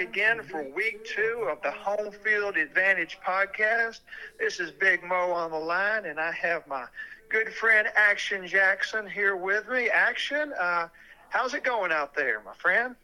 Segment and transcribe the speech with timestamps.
[0.00, 4.00] again for week two of the Home Field Advantage podcast.
[4.38, 6.86] This is Big Mo on the line, and I have my
[7.28, 9.90] good friend Action Jackson here with me.
[9.90, 10.86] Action, uh,
[11.30, 12.94] how's it going out there, my friend?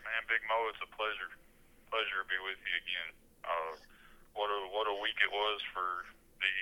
[0.00, 1.28] Man, Big Mo, it's a pleasure,
[1.92, 3.10] pleasure to be with you again.
[3.44, 3.72] Uh,
[4.32, 6.08] what a what a week it was for
[6.40, 6.54] the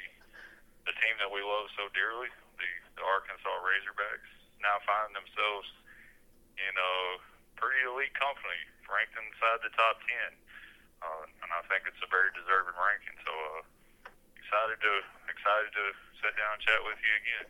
[0.91, 2.27] the team that we love so dearly,
[2.59, 4.31] the, the Arkansas Razorbacks.
[4.59, 5.71] Now finding themselves
[6.59, 7.23] in a
[7.61, 10.31] pretty elite company, ranked inside the top ten,
[11.03, 13.17] uh, and I think it's a very deserving ranking.
[13.25, 13.63] So uh,
[14.37, 14.93] excited to
[15.31, 15.85] excited to
[16.19, 17.47] sit down and chat with you again.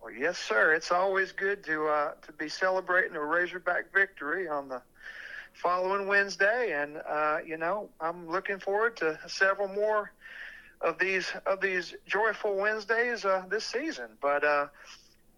[0.00, 0.74] Well, yes, sir.
[0.74, 4.82] It's always good to uh, to be celebrating a Razorback victory on the
[5.54, 10.12] following Wednesday, and uh, you know I'm looking forward to several more
[10.80, 14.08] of these of these joyful Wednesdays uh, this season.
[14.20, 14.66] But uh,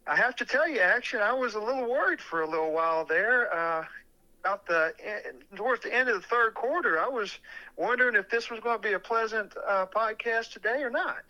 [0.06, 3.04] I have to tell you, actually, I was a little worried for a little while
[3.04, 3.86] there.
[4.48, 4.96] About the
[5.60, 7.36] towards the end of the third quarter, I was
[7.76, 11.20] wondering if this was going to be a pleasant uh, podcast today or not.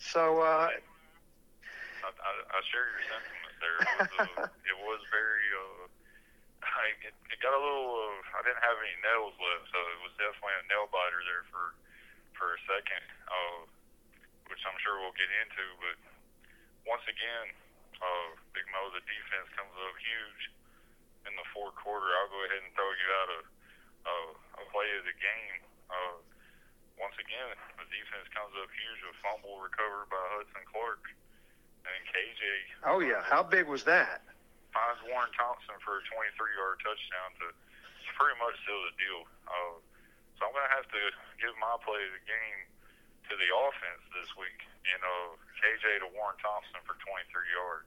[0.00, 0.40] So.
[0.40, 3.76] Uh, I, I, I share your sentiment there.
[3.76, 5.46] It was, uh, it was very.
[5.52, 5.84] Uh,
[6.64, 7.92] I, it, it got a little.
[7.92, 11.44] Uh, I didn't have any nails left, so it was definitely a nail biter there
[11.52, 11.76] for
[12.40, 13.68] for a second, uh,
[14.48, 15.64] which I'm sure we'll get into.
[15.84, 15.96] But
[16.88, 17.52] once again,
[18.00, 20.56] uh, Big Mo, the defense comes up huge
[21.26, 22.06] in the fourth quarter.
[22.06, 23.40] I'll go ahead and throw you out a
[24.06, 24.16] a,
[24.62, 25.58] a play of the game.
[25.90, 26.18] Uh,
[26.96, 31.02] once again, the defense comes up huge with fumble recovered by Hudson Clark.
[31.86, 32.42] And KJ.
[32.82, 33.22] Oh, yeah.
[33.22, 34.26] How big was that?
[34.74, 37.54] Finds Warren Thompson for a 23 yard touchdown to
[38.18, 39.22] pretty much seal the deal.
[39.46, 39.78] Uh,
[40.34, 41.02] so I'm going to have to
[41.38, 42.58] give my play of the game
[43.30, 44.66] to the offense this week.
[44.82, 47.22] You know, KJ to Warren Thompson for 23
[47.54, 47.86] yards.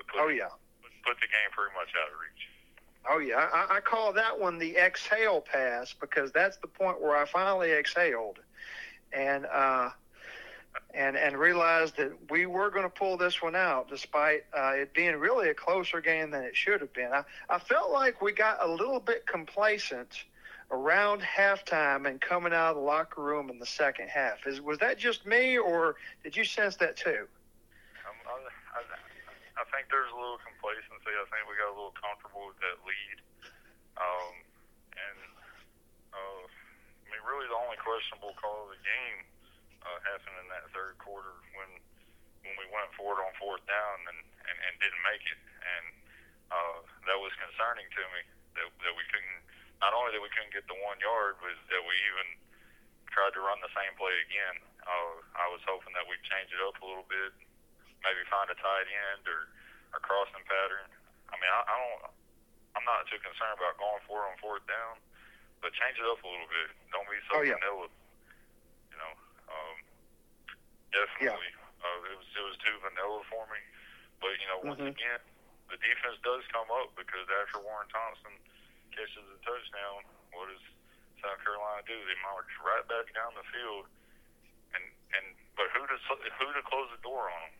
[0.00, 0.48] To put, oh, yeah.
[1.04, 2.48] Put the game pretty much out of reach.
[3.08, 7.16] Oh yeah, I, I call that one the exhale pass because that's the point where
[7.16, 8.38] I finally exhaled,
[9.12, 9.90] and uh,
[10.94, 14.94] and and realized that we were going to pull this one out despite uh, it
[14.94, 17.10] being really a closer game than it should have been.
[17.12, 20.24] I, I felt like we got a little bit complacent
[20.70, 24.46] around halftime and coming out of the locker room in the second half.
[24.46, 27.26] Is was that just me, or did you sense that too?
[28.06, 28.40] Um,
[28.74, 28.80] I,
[29.54, 31.12] I, think there's a little complacency.
[31.14, 33.18] I think we got a little comfortable with that lead.
[33.94, 34.34] Um,
[34.98, 35.18] and
[36.14, 39.18] uh, I mean, really, the only questionable call of the game
[39.82, 41.70] uh, happened in that third quarter when
[42.44, 45.86] when we went forward on fourth down and and, and didn't make it, and
[46.50, 46.78] uh,
[47.08, 48.20] that was concerning to me
[48.58, 49.42] that that we couldn't.
[49.82, 52.40] Not only that we couldn't get the one yard, but that we even
[53.12, 54.56] tried to run the same play again.
[54.80, 57.36] Uh, I was hoping that we'd change it up a little bit,
[58.04, 59.48] maybe find a tight end or
[59.96, 60.86] a crossing pattern.
[61.32, 62.00] I mean, I, I don't.
[62.74, 64.98] I'm not too concerned about going for on fourth down,
[65.62, 66.68] but change it up a little bit.
[66.90, 67.56] Don't be so oh, yeah.
[67.62, 67.86] vanilla.
[68.90, 69.12] You know,
[69.48, 69.76] um,
[70.90, 71.50] definitely.
[71.54, 71.82] Yeah.
[71.84, 73.60] Uh, it was it was too vanilla for me.
[74.18, 74.94] But you know, once mm-hmm.
[74.94, 75.22] again,
[75.70, 78.34] the defense does come up because after Warren Thompson
[78.92, 80.64] catches a touchdown, what does
[81.22, 81.96] South Carolina do?
[82.08, 83.88] They march right back down the field,
[84.76, 84.84] and
[85.14, 85.96] and but who to
[86.40, 87.54] who to close the door on them?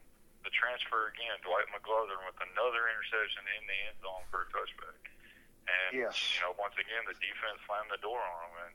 [0.45, 5.01] The transfer again, Dwight McGlothern with another interception in the end zone for a touchback.
[5.65, 6.15] And yes.
[6.37, 8.55] you know, once again, the defense slammed the door on them.
[8.69, 8.75] And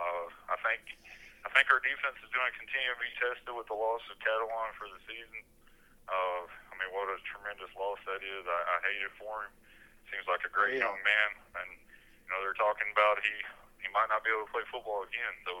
[0.00, 0.96] uh, I think
[1.44, 4.16] I think our defense is going to continue to be tested with the loss of
[4.18, 5.44] Catalon for the season.
[6.08, 8.42] Uh, I mean, what a tremendous loss that is.
[8.48, 9.52] I, I hate it for him.
[10.08, 10.86] Seems like a great yeah.
[10.88, 11.30] young man,
[11.62, 13.34] and you know they're talking about he
[13.82, 15.34] he might not be able to play football again.
[15.44, 15.52] So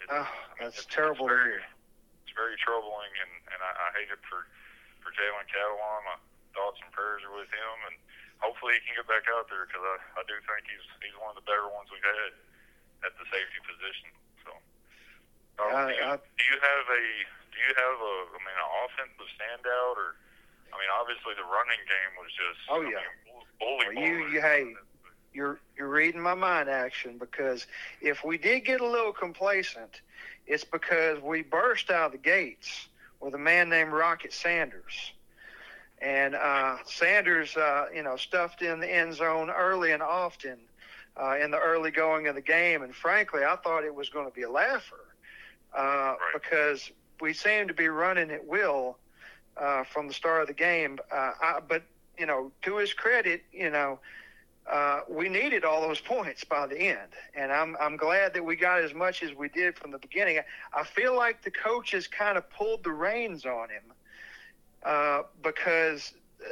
[0.00, 0.24] it's, uh,
[0.56, 2.24] that's it's, terrible it's very, to hear.
[2.24, 4.48] It's very troubling, and and I, I hate it for
[5.04, 6.00] for Jalen Catalon.
[6.08, 6.16] My
[6.56, 7.96] thoughts and prayers are with him, and
[8.40, 11.36] hopefully he can get back out there because I, I do think he's he's one
[11.36, 12.32] of the better ones we've had
[13.04, 14.08] at the safety position.
[14.48, 14.50] So,
[15.60, 17.02] uh, I, do, you, I, do you have a
[17.52, 20.16] do you have a I mean an offensive standout or
[20.72, 24.14] I mean obviously the running game was just oh I yeah mean, bully well, you
[24.32, 24.74] you hey
[25.34, 27.66] you're you're reading my mind action because
[28.00, 30.00] if we did get a little complacent,
[30.46, 32.88] it's because we burst out of the gates
[33.24, 35.12] with a man named Rocket Sanders.
[36.02, 40.58] And uh, Sanders, uh, you know, stuffed in the end zone early and often
[41.20, 42.82] uh, in the early going of the game.
[42.82, 45.06] And frankly, I thought it was going to be a laugher
[45.76, 46.16] uh, right.
[46.34, 46.90] because
[47.22, 48.98] we seemed to be running at will
[49.56, 50.98] uh, from the start of the game.
[51.10, 51.82] Uh, I, but,
[52.18, 53.98] you know, to his credit, you know,
[54.70, 58.56] uh, we needed all those points by the end, and I'm I'm glad that we
[58.56, 60.40] got as much as we did from the beginning.
[60.72, 63.92] I feel like the coaches kind of pulled the reins on him
[64.82, 66.48] uh, because uh,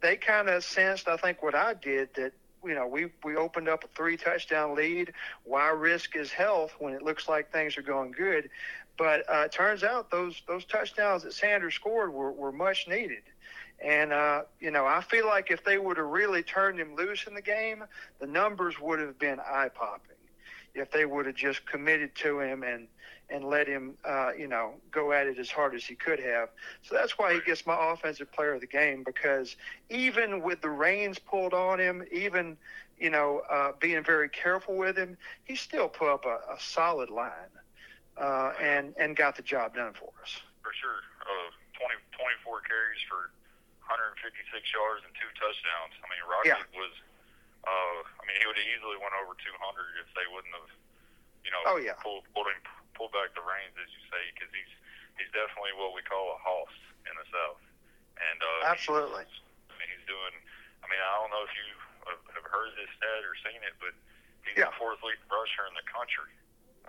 [0.00, 2.32] they kind of sensed, I think, what I did that
[2.64, 5.12] you know, we we opened up a three touchdown lead.
[5.44, 8.50] Why risk his health when it looks like things are going good?
[8.98, 13.22] But uh, it turns out those those touchdowns that Sanders scored were, were much needed.
[13.82, 17.26] And uh, you know, I feel like if they would have really turned him loose
[17.26, 17.84] in the game,
[18.20, 20.10] the numbers would have been eye popping.
[20.74, 22.86] If they would have just committed to him and
[23.28, 26.50] and let him, uh, you know, go at it as hard as he could have.
[26.82, 29.56] So that's why he gets my offensive player of the game because
[29.88, 32.56] even with the reins pulled on him, even
[32.98, 37.10] you know, uh, being very careful with him, he still put up a, a solid
[37.10, 37.50] line
[38.16, 40.38] uh, and and got the job done for us.
[40.62, 41.50] For sure, uh,
[41.82, 41.94] 20,
[42.46, 43.41] 24 carries for 156
[44.30, 45.94] yards and two touchdowns.
[45.98, 46.78] I mean, Rocket Yeah.
[46.78, 46.94] was.
[47.62, 49.54] Uh, I mean, he would have easily went over 200
[50.02, 50.70] if they wouldn't have,
[51.46, 51.94] you know, Oh, yeah.
[52.02, 52.58] pulled pulled him
[52.94, 54.72] pulled back the reins, as you say, because he's
[55.18, 56.74] he's definitely what we call a hoss
[57.06, 57.62] in the South.
[58.18, 59.24] And uh, Absolutely.
[59.30, 59.40] He's,
[59.70, 60.34] I mean, he's doing.
[60.82, 61.66] I mean, I don't know if you
[62.10, 63.94] have- heard this stat or seen it, but
[64.44, 64.66] he's Yeah.
[64.68, 66.28] the fourth leading rusher in the country.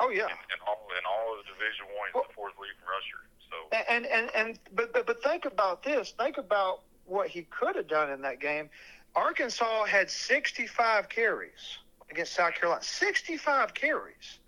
[0.01, 0.27] Oh yeah.
[0.27, 3.21] In, in all in all of the Division One, he's Well- the fourth leading rusher.
[3.49, 6.11] So And and and but but, but think about this.
[6.17, 8.69] Think about what he could have done in that game.
[9.15, 11.77] Arkansas had 65 carries
[12.09, 12.83] against South Carolina.
[12.83, 14.39] 65 carries.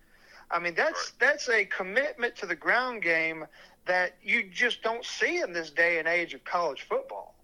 [0.51, 3.45] I mean, that's that's a commitment to the ground game
[3.85, 7.35] that you just don't see in this day and age of college football.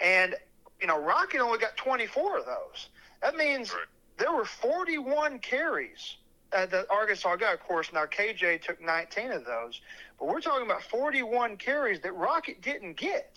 [0.00, 0.34] And
[0.80, 2.88] you know, Rocket only got 24 of those.
[3.22, 3.82] That means Right.
[4.16, 6.16] there were 41 carries
[6.52, 7.54] uh, that Arkansas got.
[7.54, 9.80] Of course, now KJ took 19 of those,
[10.18, 13.36] but we're talking about 41 carries that Rocket didn't get.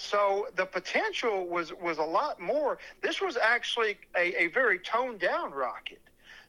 [0.00, 2.78] So the potential was was a lot more.
[3.02, 6.00] This was actually a, a very toned down Rocket.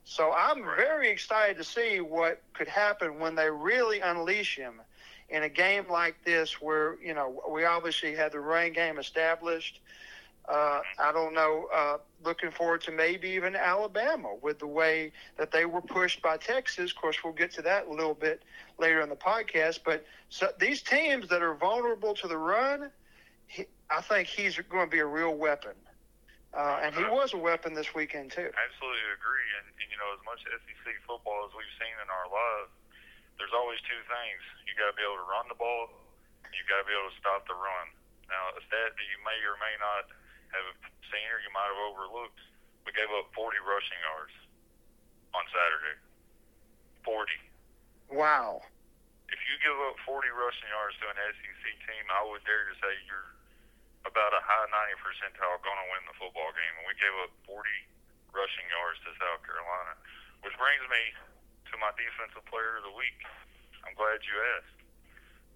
[0.03, 4.81] So I'm very excited to see what could happen when they really unleash him
[5.29, 9.81] in a game like this, where you know we obviously had the rain game established.
[10.49, 11.67] Uh, I don't know.
[11.73, 16.37] Uh, looking forward to maybe even Alabama with the way that they were pushed by
[16.37, 16.91] Texas.
[16.91, 18.41] Of course, we'll get to that a little bit
[18.79, 19.81] later in the podcast.
[19.85, 22.89] But so these teams that are vulnerable to the run,
[23.51, 25.75] he, I think he's going to be a real weapon.
[26.55, 28.47] Uh, and he was a weapon this weekend too.
[28.47, 29.47] Absolutely agree.
[29.59, 32.71] And, and you know, as much SEC football as we've seen in our lives,
[33.39, 34.39] there's always two things.
[34.67, 35.91] You got to be able to run the ball.
[36.51, 37.91] You got to be able to stop the run.
[38.27, 40.11] Now, a stat that you may or may not
[40.55, 40.75] have
[41.07, 42.39] seen or you might have overlooked,
[42.83, 44.35] we gave up 40 rushing yards
[45.31, 45.99] on Saturday.
[47.07, 47.31] 40.
[48.11, 48.59] Wow.
[49.31, 52.75] If you give up 40 rushing yards to an SEC team, I would dare to
[52.83, 53.31] say you're
[54.05, 56.73] about a high 90 percentile going to win the football game.
[56.81, 57.61] And we gave up 40
[58.33, 59.93] rushing yards to South Carolina,
[60.41, 61.03] which brings me
[61.69, 63.19] to my defensive player of the week.
[63.85, 64.81] I'm glad you asked.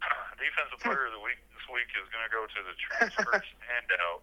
[0.42, 4.22] defensive player of the week this week is going to go to the transfer standout,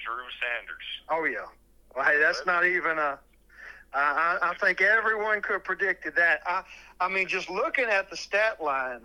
[0.00, 0.88] Drew Sanders.
[1.08, 1.46] Oh yeah.
[1.94, 3.18] Well, hey, that's not even a.
[3.94, 6.40] I, I I think everyone could have predicted that.
[6.46, 6.62] I,
[7.00, 9.02] I mean, just looking at the stat line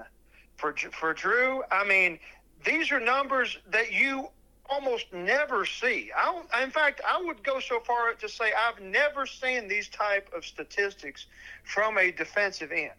[0.55, 2.19] for for Drew, I mean,
[2.65, 4.29] these are numbers that you
[4.69, 6.11] almost never see.
[6.15, 9.87] I, in fact, I would go so far as to say I've never seen these
[9.89, 11.25] type of statistics
[11.63, 12.91] from a defensive end.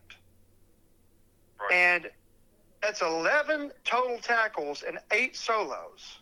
[1.61, 1.73] Right.
[1.73, 2.11] And
[2.83, 6.21] that's 11 total tackles and eight solos.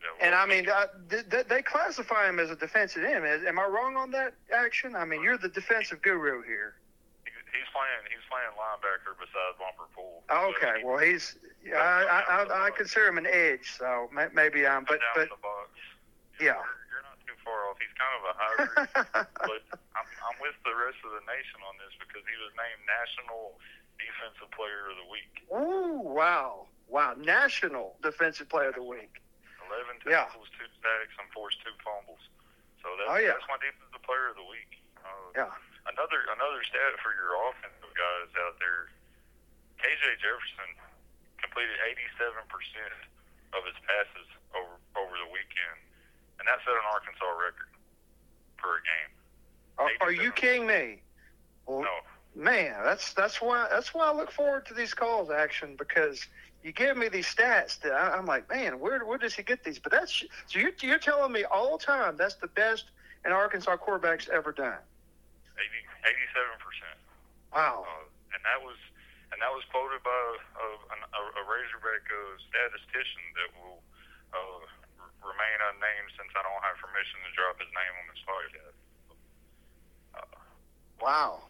[0.00, 3.26] Yeah, And I mean, uh, th- th- they classify him as a defensive end.
[3.46, 4.96] Am I wrong on that action?
[4.96, 6.76] I mean, you're the defensive guru here.
[7.24, 8.00] he's playing.
[8.08, 10.22] He's playing linebacker beside Bumper Pool.
[10.30, 11.36] Okay, well, he's.
[11.64, 14.84] Yeah, I, I, I, I consider him an edge, so maybe I'm.
[14.88, 15.68] But down but the box.
[16.40, 16.56] Yeah.
[16.88, 17.76] You're, not too far off.
[17.76, 19.28] He's kind of a hybrid.
[19.44, 19.60] but
[19.92, 23.60] I'm, I'm with the rest of the nation on this because he was named National
[24.00, 25.34] Defensive Player of the Week.
[25.52, 29.20] ooh, wow, wow, national defensive player of the week.
[29.68, 30.24] 11 Yeah.
[30.32, 32.24] tackles, two sacks, and forced two fumbles.
[32.80, 33.36] So that's, Oh, yeah.
[33.36, 34.80] that's my Defensive Player of the Week.
[35.04, 35.52] Uh, Yeah.
[35.92, 38.88] Another another stat for your offensive guys out there.
[39.80, 40.70] KJ Jefferson
[41.42, 41.76] completed
[42.20, 42.46] 87%
[43.56, 45.78] of his passes over over the weekend,
[46.38, 47.70] and that set an Arkansas record
[48.58, 49.10] for a game.
[49.78, 51.00] Are, are you kidding me?
[51.66, 51.96] Well, No,
[52.34, 56.26] man, that's that's why that's why I look forward to these calls, action, because
[56.62, 59.64] you give me these stats that I, I'm like, man, where where does he get
[59.64, 59.78] these?
[59.78, 62.84] But that's so you're you're telling me all the time that's the best
[63.24, 64.80] an Arkansas quarterback's ever done.
[65.56, 65.66] 80,
[66.08, 67.54] 87%.
[67.54, 67.84] Wow.
[67.86, 68.76] Uh, and that was
[69.32, 72.18] and that was quoted by a, a, a Razorback uh,
[72.50, 73.78] statistician that will
[74.34, 74.60] uh,
[75.00, 78.76] r- remain unnamed since I don't have permission to drop his name on this podcast.
[80.14, 80.38] Uh,
[81.00, 81.40] Wow.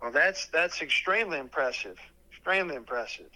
[0.00, 1.98] Well, that's that's extremely impressive.
[2.30, 3.30] Extremely impressive.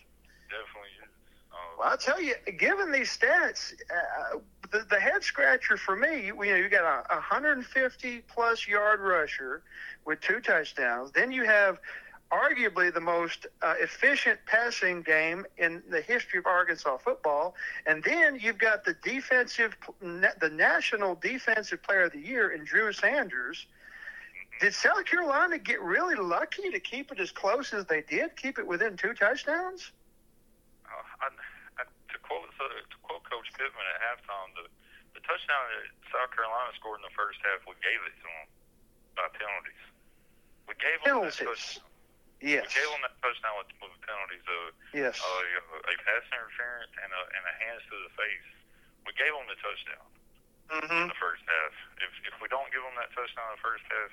[0.50, 1.10] definitely is.
[1.52, 4.38] Uh, Well, I'll tell you, given these stats, uh,
[4.70, 6.26] the, the head scratcher for me.
[6.26, 9.62] You, you know, you got a 150 plus yard rusher
[10.04, 11.12] with two touchdowns.
[11.12, 11.78] Then you have
[12.32, 17.54] arguably the most uh, efficient passing game in the history of Arkansas football.
[17.86, 22.92] And then you've got the defensive, the national defensive player of the year in Drew
[22.92, 23.66] Sanders.
[24.60, 28.58] Did South Carolina get really lucky to keep it as close as they did, keep
[28.58, 29.92] it within two touchdowns?
[30.86, 31.28] Uh, I,
[31.76, 34.70] I, to quote so to quote Coach Pittman at halftime, the
[35.12, 38.44] the touchdown that South Carolina scored in the first half, we gave it to them
[39.16, 39.82] by penalties.
[40.64, 41.36] We gave them penalties.
[41.36, 41.91] that touchdown.
[42.42, 42.66] Yes.
[42.66, 45.14] We gave them that touchdown with, with penalties of yes.
[45.22, 48.48] uh, a pass interference and a, and a hands to the face.
[49.06, 50.06] We gave them the touchdown
[50.74, 51.06] mm-hmm.
[51.06, 51.74] in the first half.
[52.02, 54.10] If if we don't give them that touchdown in the first half,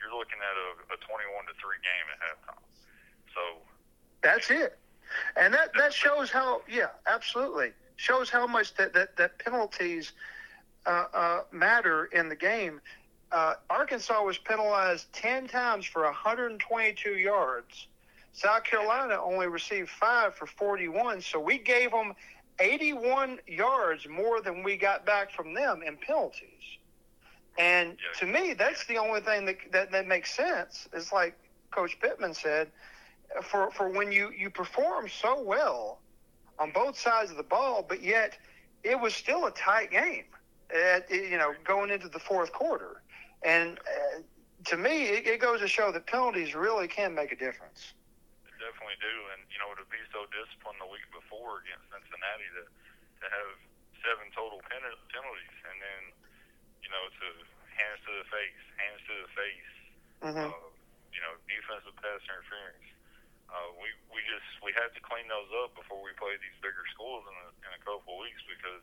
[0.00, 2.64] you're looking at a, a 21 to three game at halftime.
[3.36, 3.42] So
[4.22, 4.78] that's it,
[5.36, 10.12] and that that shows how yeah, absolutely shows how much that that, that penalties
[10.84, 12.80] uh, uh, matter in the game.
[13.32, 17.88] Uh, Arkansas was penalized 10 times for 122 yards.
[18.32, 22.14] South Carolina only received five for 41, so we gave them
[22.60, 26.50] 81 yards more than we got back from them in penalties.
[27.58, 30.88] And to me, that's the only thing that, that, that makes sense.
[30.92, 31.34] It's like
[31.70, 32.68] Coach Pittman said,
[33.42, 35.98] for, for when you, you perform so well
[36.58, 38.36] on both sides of the ball, but yet
[38.82, 40.24] it was still a tight game,
[40.74, 43.02] at, you know, going into the fourth quarter.
[43.44, 44.22] And uh,
[44.72, 47.92] to me, it, it goes to show that penalties really can make a difference.
[48.44, 49.16] They definitely do.
[49.36, 53.50] And, you know, to be so disciplined the week before against Cincinnati to, to have
[54.00, 56.02] seven total penalties and then–
[56.86, 57.26] you know, to
[57.74, 59.72] hands to the face, hands to the face,
[60.22, 60.46] mm-hmm.
[60.54, 60.66] uh,
[61.10, 62.86] you know, defensive pass interference.
[63.50, 66.86] Uh, we we just we had to clean those up before we play these bigger
[66.94, 68.82] schools in a, in a couple of weeks because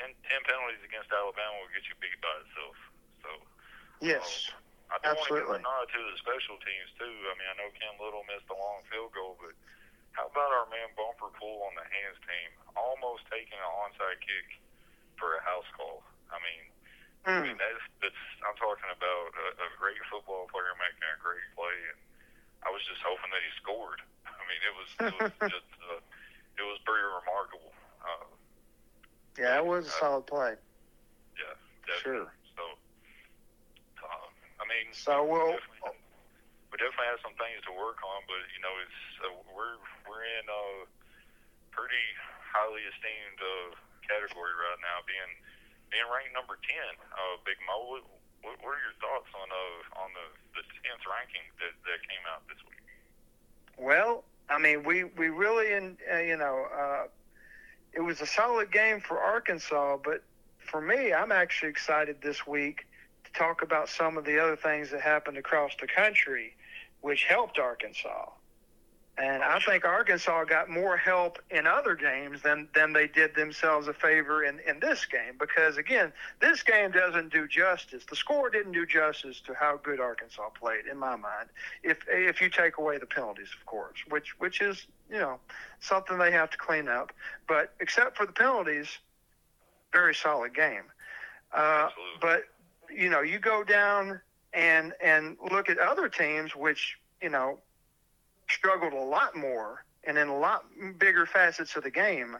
[0.00, 2.76] 10, 10 penalties against Alabama will get you beat by itself.
[3.24, 3.30] So
[4.04, 4.52] yes,
[4.92, 5.56] uh, I do absolutely.
[5.56, 7.14] want to give a nod to the special teams too.
[7.28, 9.56] I mean, I know Cam Little missed a long field goal, but
[10.12, 14.60] how about our man Bumper Pool on the hands team, almost taking an onside kick
[15.16, 16.04] for a house call?
[16.30, 16.62] I mean,
[17.24, 21.48] I mean, that's, that's I'm talking about a, a great football player making a great
[21.56, 22.00] play, and
[22.62, 24.04] I was just hoping that he scored.
[24.28, 26.00] I mean, it was, it was just uh,
[26.60, 27.72] it was pretty remarkable.
[28.04, 28.28] Uh,
[29.40, 30.54] yeah, it was a solid play.
[31.40, 31.56] Yeah,
[31.88, 32.28] definitely.
[32.28, 32.43] Sure.
[34.64, 35.52] I mean, so we'll.
[35.52, 36.00] We definitely,
[36.72, 39.76] we definitely have some things to work on, but you know, it's uh, we're
[40.08, 40.64] we're in a
[41.68, 42.06] pretty
[42.40, 43.76] highly esteemed uh,
[44.08, 45.32] category right now, being
[45.92, 46.96] being ranked number ten.
[47.12, 48.00] Uh, Big Mo,
[48.40, 52.24] what, what are your thoughts on uh, on the the tenth ranking that that came
[52.24, 52.80] out this week?
[53.76, 57.04] Well, I mean, we we really, in uh, you know, uh,
[57.92, 60.24] it was a solid game for Arkansas, but
[60.64, 62.88] for me, I'm actually excited this week
[63.34, 66.54] talk about some of the other things that happened across the country,
[67.00, 68.30] which helped Arkansas.
[69.16, 73.86] And I think Arkansas got more help in other games than, than they did themselves
[73.86, 78.04] a favor in, in this game because, again, this game doesn't do justice.
[78.10, 81.48] The score didn't do justice to how good Arkansas played, in my mind,
[81.84, 85.38] if, if you take away the penalties, of course, which, which is, you know,
[85.78, 87.12] something they have to clean up.
[87.46, 88.88] But except for the penalties,
[89.92, 90.90] very solid game.
[91.52, 92.46] Uh, but,
[92.94, 94.20] you know, you go down
[94.52, 97.58] and, and look at other teams, which, you know,
[98.48, 100.64] struggled a lot more and in a lot
[100.98, 102.36] bigger facets of the game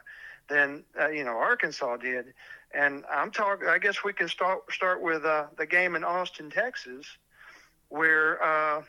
[0.48, 2.34] than uh, you know Arkansas did.
[2.72, 3.68] And I'm talking.
[3.68, 7.06] I guess we can start start with uh, the game in Austin, Texas,
[7.88, 8.82] where uh,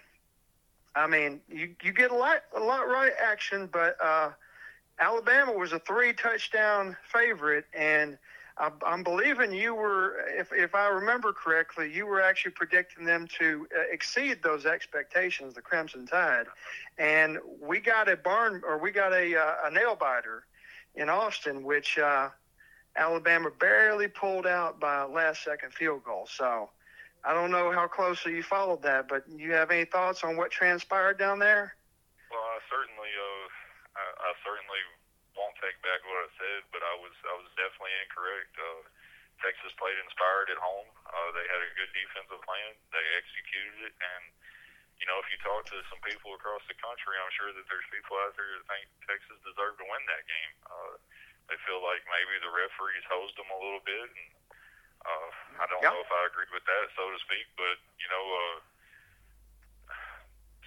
[0.96, 4.32] I mean you you get a lot a lot right action, but uh,
[5.00, 8.18] Alabama was a three touchdown favorite and
[8.58, 13.28] I, am believing you were, if, if I remember correctly, you were actually predicting them
[13.40, 16.46] to uh, exceed those expectations, the Crimson Tide,
[16.98, 20.46] and we got a barn or we got a, uh, a nail biter
[20.96, 22.30] in Austin, which uh,
[22.96, 26.28] Alabama barely pulled out by a last second field goal.
[26.32, 26.70] So
[27.26, 30.52] I don't know how closely you followed that, but you have any thoughts on what
[30.52, 31.76] transpired down there?
[32.32, 34.82] Well, I certainly, uh, I, I certainly
[35.36, 36.05] won't take back
[36.76, 38.52] but I was I was definitely incorrect.
[38.60, 38.84] Uh,
[39.40, 40.92] Texas played inspired at home.
[41.08, 42.76] Uh, they had a good defensive plan.
[42.92, 44.24] They executed it, and
[45.00, 47.88] you know, if you talk to some people across the country, I'm sure that there's
[47.96, 50.54] people out there that think Texas deserved to win that game.
[50.68, 50.96] Uh,
[51.48, 54.32] they feel like maybe the referees hosed them a little bit, and
[55.08, 55.32] uh,
[55.64, 55.96] I don't yep.
[55.96, 57.48] know if I agree with that, so to speak.
[57.56, 58.56] But you know, uh,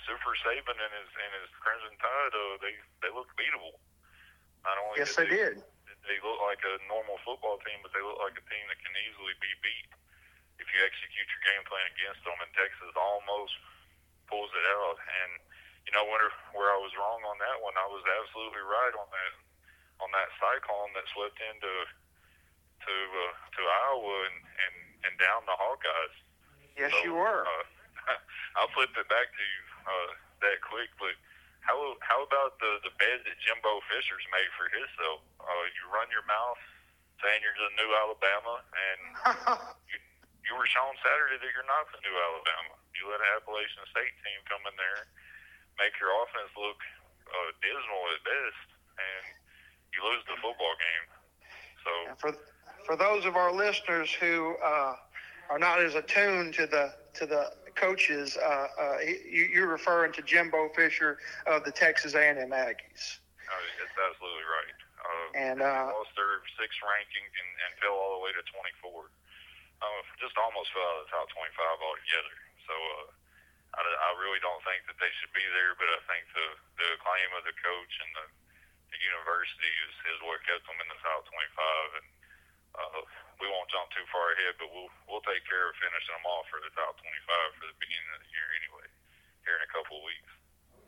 [0.09, 2.73] Super Saban and his and his Crimson Tide, uh, they
[3.05, 3.77] they looked beatable.
[4.65, 5.57] Not only yes, did they, did.
[6.09, 8.97] They look like a normal football team, but they look like a team that can
[9.05, 9.89] easily be beat
[10.59, 12.35] if you execute your game plan against them.
[12.41, 13.55] And Texas almost
[14.27, 14.97] pulls it out.
[14.99, 15.31] And
[15.85, 19.09] you know where where I was wrong on that one, I was absolutely right on
[19.13, 19.33] that
[20.01, 21.73] on that cyclone that swept into
[22.89, 24.77] to uh, to Iowa and, and
[25.09, 26.17] and down the Hawkeyes.
[26.77, 27.45] Yes, so, you were.
[27.45, 27.65] Uh,
[28.57, 30.11] I'll flip it back to you uh,
[30.47, 31.15] that quick, but
[31.69, 35.21] how how about the the bed that Jimbo Fisher's made for himself?
[35.37, 36.57] Uh, you run your mouth
[37.21, 39.01] saying you're the new Alabama, and
[39.93, 40.01] you
[40.49, 42.73] you were shown Saturday that you're not the new Alabama.
[42.97, 45.05] You let an Appalachian State team come in there,
[45.77, 46.81] make your offense look
[47.29, 49.25] uh, dismal at best, and
[49.93, 51.07] you lose the football game.
[51.85, 52.31] So for
[52.89, 54.97] for those of our listeners who uh,
[55.53, 60.23] are not as attuned to the to the coaches, uh, uh, you, are referring to
[60.23, 63.19] Jimbo Fisher of the Texas A&M Aggies.
[63.51, 64.79] Oh, that's absolutely right.
[64.99, 69.11] Uh, and uh, lost their six rankings and, and fell all the way to 24.
[69.79, 72.37] Uh, just almost fell out of the top 25 altogether.
[72.67, 73.07] So uh,
[73.79, 76.49] I, I really don't think that they should be there, but I think the
[76.79, 78.27] the claim of the coach and the,
[78.95, 81.99] the university is, is what kept them in the top 25.
[82.03, 82.09] And
[82.75, 83.03] uh,
[83.41, 86.47] we won't jump too far ahead, but we'll we'll take care of finishing them off
[86.51, 88.87] for the top 25 for the beginning of the year anyway,
[89.47, 90.33] here in a couple of weeks.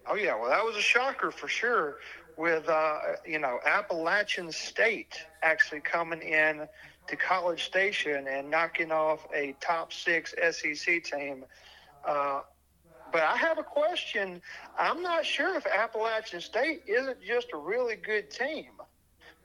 [0.06, 2.02] Oh yeah, well that was a shocker for sure.
[2.36, 6.66] With uh, you know Appalachian State actually coming in
[7.06, 11.44] to College Station and knocking off a top six SEC team.
[12.04, 12.42] Uh,
[13.12, 14.40] but I have a question.
[14.78, 18.79] I'm not sure if Appalachian State isn't just a really good team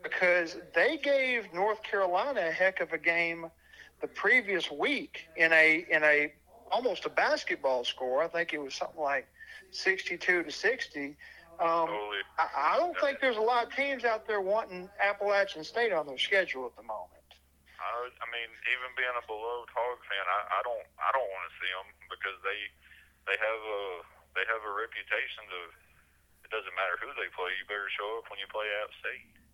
[0.06, 3.50] because they gave North Carolina a heck of a game
[4.02, 6.32] the previous week in a in a
[6.70, 8.22] almost a basketball score.
[8.22, 9.26] I think it was something like
[9.72, 11.18] 62 to 60.
[11.58, 11.90] Um,
[12.38, 16.04] I, I, don't think there's a lot of teams out there wanting Appalachian State on
[16.04, 17.32] their schedule at the moment.
[17.80, 21.44] I, I mean, even being a beloved Hog fan, I, I don't I don't want
[21.50, 22.60] to see them because they
[23.26, 23.84] they have a
[24.38, 25.74] they have a reputation of
[26.44, 29.45] it doesn't matter who they play, you better show up when you play App State.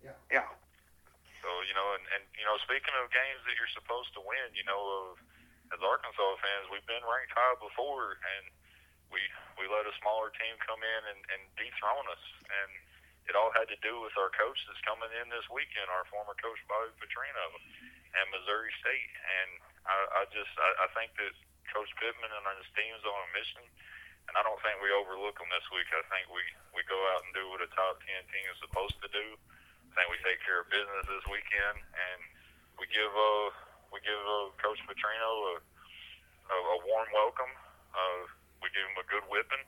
[0.00, 0.16] Yeah.
[0.32, 0.48] Yeah.
[1.40, 4.52] So you know, and, and you know, speaking of games that you're supposed to win,
[4.52, 5.20] you know, of
[5.72, 8.44] as Arkansas fans, we've been ranked high before, and
[9.08, 9.20] we
[9.56, 12.70] we let a smaller team come in and, and dethrone us, and
[13.28, 16.36] it all had to do with our coach that's coming in this weekend, our former
[16.40, 17.46] coach Bobby Petrino,
[18.16, 19.50] and Missouri State, and
[19.88, 21.32] I, I just I, I think that
[21.72, 23.64] Coach Pittman and his team's on a mission.
[24.28, 25.90] And I don't think we overlook them this week.
[25.90, 26.38] I think we,
[26.70, 29.34] we go out and do what a top 10 team is supposed to do
[29.90, 32.18] I think we take care of business this weekend, and
[32.78, 33.50] we give uh,
[33.90, 37.50] we give uh, Coach Petrino a, a, a warm welcome.
[37.90, 38.22] Uh,
[38.62, 39.66] we give him a good whipping,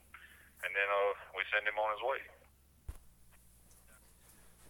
[0.62, 2.22] and then uh, we send him on his way.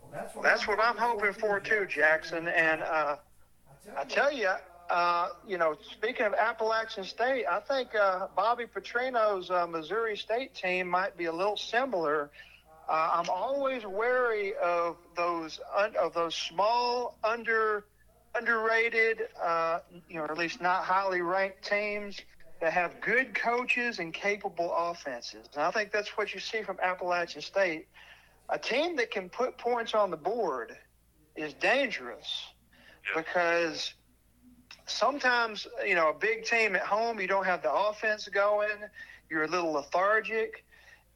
[0.00, 2.48] Well, that's what, that's I'm, what I'm hoping for too, Jackson.
[2.48, 3.16] And uh,
[3.92, 4.56] I tell you,
[4.88, 10.54] uh, you know, speaking of Appalachian State, I think uh, Bobby Petrino's uh, Missouri State
[10.54, 12.30] team might be a little similar
[12.88, 17.84] uh, I'm always wary of those un, of those small, under
[18.34, 22.18] underrated, uh, you know, at least not highly ranked teams
[22.60, 25.48] that have good coaches and capable offenses.
[25.54, 27.88] And I think that's what you see from Appalachian State.
[28.48, 30.76] A team that can put points on the board
[31.36, 32.46] is dangerous
[33.14, 33.92] because
[34.86, 38.70] sometimes, you know, a big team at home, you don't have the offense going,
[39.28, 40.64] you're a little lethargic,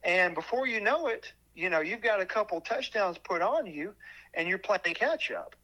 [0.02, 3.94] and before you know it, you know, you've got a couple touchdowns put on you,
[4.34, 5.56] and you're playing catch up.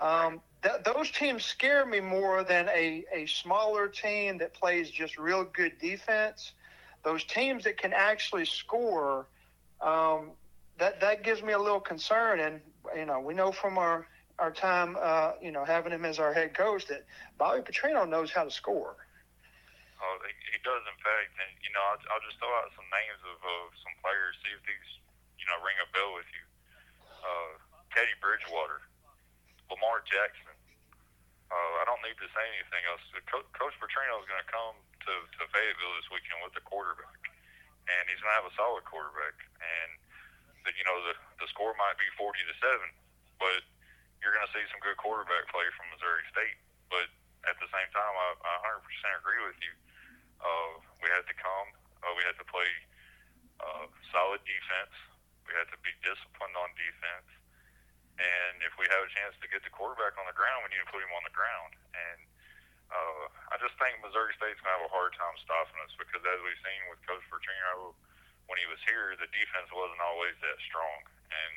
[0.00, 5.18] Um, th- those teams scare me more than a, a smaller team that plays just
[5.18, 6.52] real good defense.
[7.04, 9.28] Those teams that can actually score,
[9.80, 10.30] um,
[10.78, 12.40] that that gives me a little concern.
[12.40, 12.60] And
[12.96, 14.06] you know, we know from our
[14.38, 17.04] our time, uh, you know, having him as our head coach, that
[17.36, 18.96] Bobby Petrino knows how to score.
[19.98, 21.34] Oh, he does, in fact.
[21.42, 23.36] And you know, I'll, I'll just throw out some names of
[23.82, 24.97] some players, see if these
[25.50, 26.44] know, ring a bell with you.
[27.24, 27.52] Uh,
[27.92, 28.84] Teddy Bridgewater,
[29.72, 30.54] Lamar Jackson.
[31.48, 33.00] Uh, I don't need to say anything else.
[33.32, 34.76] Co- Coach Petrino is going to come
[35.08, 37.16] to, to Fayetteville this weekend with the quarterback,
[37.88, 39.32] and he's going to have a solid quarterback.
[39.56, 39.90] And
[40.68, 42.92] the, you know the the score might be forty to seven,
[43.40, 43.64] but
[44.20, 46.58] you're going to see some good quarterback play from Missouri State.
[46.92, 47.08] But
[47.46, 48.28] at the same time, I,
[48.66, 48.82] I 100%
[49.22, 49.72] agree with you.
[50.42, 51.68] Uh, we had to come.
[52.02, 52.70] Uh, we had to play
[53.62, 54.94] uh, solid defense.
[55.46, 57.28] We have to be disciplined on defense.
[58.18, 60.82] And if we have a chance to get the quarterback on the ground, we need
[60.82, 61.76] to put him on the ground.
[61.94, 62.20] And
[62.88, 66.40] uh, I just think Missouri State's to have a hard time stopping us because, as
[66.40, 67.92] we've seen with Coach Petrino
[68.48, 71.04] when he was here, the defense wasn't always that strong.
[71.30, 71.52] And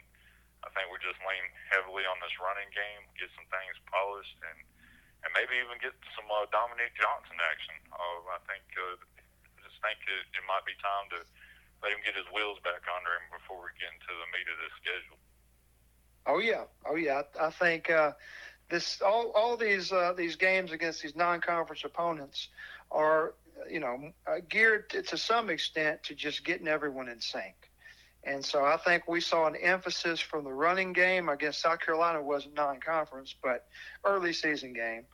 [0.61, 4.59] I think we just lean heavily on this running game, get some things polished, and
[5.21, 7.77] and maybe even get some uh, Dominique Johnson action.
[7.93, 11.21] Uh, I think uh, I just think it, it might be time to
[11.83, 14.57] let him get his wheels back under him before we get into the meat of
[14.61, 15.17] this schedule.
[16.25, 17.23] Oh yeah, oh yeah.
[17.39, 18.13] I, I think uh,
[18.69, 22.49] this all all these uh, these games against these non-conference opponents
[22.91, 23.33] are
[23.69, 27.55] you know uh, geared to, to some extent to just getting everyone in sync.
[28.23, 32.21] And so I think we saw an emphasis from the running game against South Carolina
[32.21, 33.65] wasn't non-conference, but
[34.05, 35.05] early season game.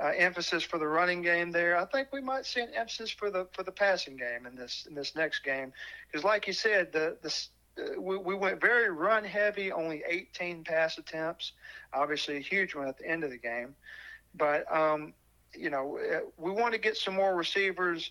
[0.00, 1.76] Uh, emphasis for the running game there.
[1.76, 4.86] I think we might see an emphasis for the for the passing game in this
[4.88, 5.70] in this next game,
[6.10, 7.30] because like you said, the the
[7.78, 11.52] uh, we, we went very run heavy, only 18 pass attempts.
[11.92, 13.74] Obviously, a huge one at the end of the game.
[14.34, 15.14] But, um,
[15.54, 18.10] you know, uh, we want to get some more receivers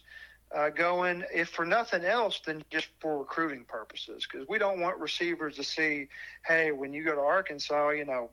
[0.55, 4.97] uh, going, if for nothing else than just for recruiting purposes, because we don't want
[4.99, 6.07] receivers to see,
[6.45, 8.29] hey, when you go to Arkansas, you know,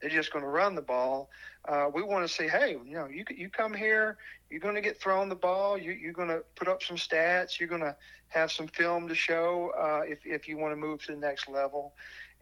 [0.00, 1.30] they're just going to run the ball.
[1.68, 4.16] Uh, we want to say, hey, you know, you you come here,
[4.48, 5.76] you're going to get thrown the ball.
[5.76, 7.60] You, you're going to put up some stats.
[7.60, 7.94] You're going to
[8.28, 11.48] have some film to show uh, if if you want to move to the next
[11.48, 11.92] level,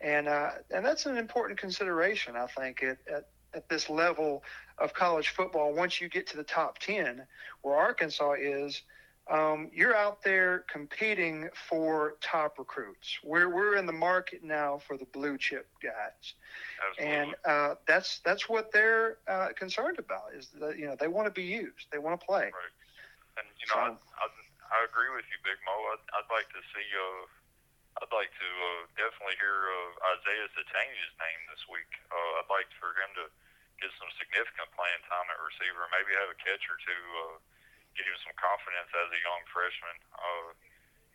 [0.01, 4.45] and uh, and that's an important consideration, I think, at, at at this level
[4.79, 5.75] of college football.
[5.75, 7.27] Once you get to the top ten,
[7.63, 8.83] where Arkansas is
[9.31, 13.19] um, you're out there competing for top recruits.
[13.23, 16.33] We're we're in the market now for the blue chip guys,
[16.81, 17.15] Absolutely.
[17.15, 20.33] and uh, that's that's what they're uh, concerned about.
[20.33, 22.49] Is that you know they want to be used, they want to play.
[22.49, 22.75] Right.
[23.37, 24.27] And you know, so, I, I,
[24.73, 25.77] I agree with you, Big Mo.
[25.93, 26.89] I'd, I'd like to see.
[26.97, 27.29] Uh,
[27.99, 31.91] I'd like to uh, definitely hear uh, Isaiah Sategna's name this week.
[32.15, 33.27] Uh, I'd like for him to
[33.83, 37.05] get some significant playing time at receiver, maybe have a catch or two.
[37.27, 37.37] Uh,
[37.99, 39.97] give him some confidence as a young freshman.
[40.15, 40.55] Uh,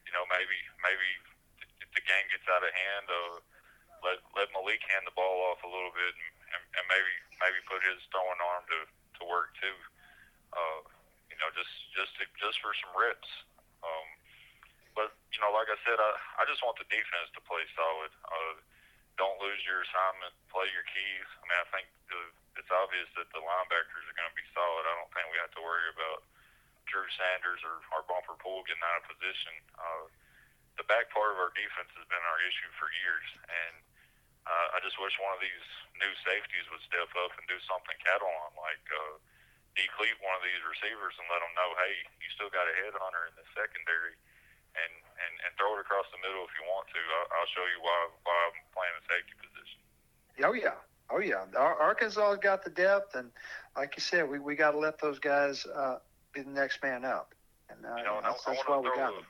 [0.03, 1.09] you know, maybe maybe
[1.79, 3.35] if the game gets out of hand, uh,
[4.03, 7.59] let let Malik hand the ball off a little bit, and, and, and maybe maybe
[7.65, 9.77] put his throwing arm to to work too.
[10.51, 10.83] Uh,
[11.31, 13.31] you know, just just to, just for some reps.
[13.81, 14.07] Um,
[14.93, 18.11] but you know, like I said, I I just want the defense to play solid.
[18.27, 18.59] Uh,
[19.17, 20.33] don't lose your assignment.
[20.49, 21.27] Play your keys.
[21.37, 22.19] I mean, I think the,
[22.57, 24.89] it's obvious that the linebackers are going to be solid.
[24.89, 26.25] I don't think we have to worry about
[26.93, 29.57] Drew Sanders or, or Bumper Pool getting out of position.
[29.73, 30.05] Uh,
[30.77, 33.75] the back part of our defense has been our issue for years, and
[34.45, 35.65] uh, I just wish one of these
[35.97, 39.17] new safeties would step up and do something Catalon, like uh,
[39.73, 43.29] decleat one of these receivers and let them know, hey, you still got a headhunter
[43.29, 44.13] in the secondary,
[44.77, 47.01] and, and, and throw it across the middle if you want to.
[47.01, 49.79] I'll, I'll show you why, why I'm playing a safety position.
[50.41, 50.77] Oh yeah,
[51.13, 51.45] oh yeah.
[51.57, 53.29] Arkansas got the depth, and
[53.77, 56.01] like you said, we we got to let those guys uh,
[56.33, 57.31] be the next man up.
[57.69, 59.25] And uh, you know, that's, I, that's I why we got him.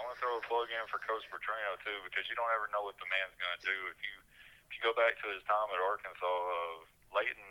[0.08, 2.80] want to throw a plug in for Coach Petrino too, because you don't ever know
[2.80, 3.76] what the man's going to do.
[3.92, 4.14] If you
[4.66, 6.80] if you go back to his time at Arkansas, uh,
[7.12, 7.44] late in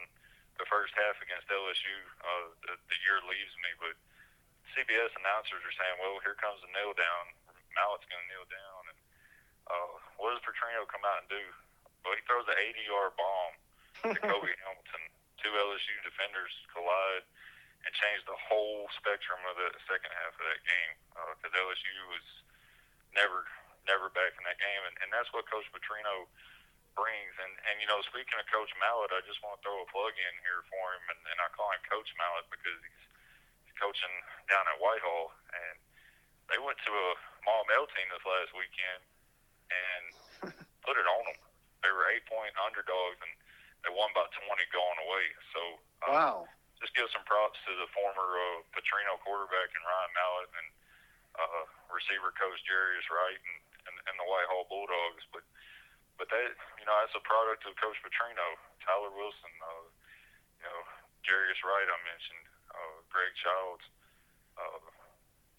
[0.58, 3.94] the first half against LSU, uh, the, the year leaves me, but
[4.74, 7.24] CBS announcers are saying, "Well, here comes the nail down.
[7.78, 9.00] Mallett's going to kneel down." And
[9.70, 11.44] uh, what does Petrino come out and do?
[12.02, 13.54] Well, he throws an 80-yard bomb
[14.10, 15.04] to Cobi Hamilton.
[15.38, 17.28] Two LSU defenders collide
[17.90, 20.94] and changed the whole spectrum of the second half of that game
[21.34, 22.26] because uh, LSU was
[23.18, 23.50] never
[23.90, 26.30] never back in that game, and, and that's what Coach Petrino
[26.94, 27.34] brings.
[27.42, 30.14] And and you know, speaking of Coach Mallett, I just want to throw a plug
[30.14, 33.06] in here for him, and, and I call him Coach Mallett because he's,
[33.66, 34.14] he's coaching
[34.46, 35.82] down at Whitehall, and
[36.54, 37.10] they went to a
[37.42, 39.02] Maumelle team this last weekend
[39.74, 40.06] and
[40.86, 41.42] put it on them.
[41.82, 43.34] They were eight point underdogs, and
[43.82, 45.26] they won by twenty going away.
[45.58, 45.62] So
[46.06, 46.38] um, wow
[46.80, 50.70] just give some props to the former uh, Petrino quarterback and Ryan Mallett and
[51.36, 53.58] uh, receiver coach Jarius Wright and,
[53.92, 55.24] and, and the Whitehall Bulldogs.
[55.36, 55.44] But
[56.16, 58.48] but that you know that's a product of Coach Petrino,
[58.84, 59.88] Tyler Wilson, uh,
[60.60, 60.80] you know
[61.28, 63.86] Jarius Wright I mentioned, uh, Greg Childs,
[64.56, 64.80] uh,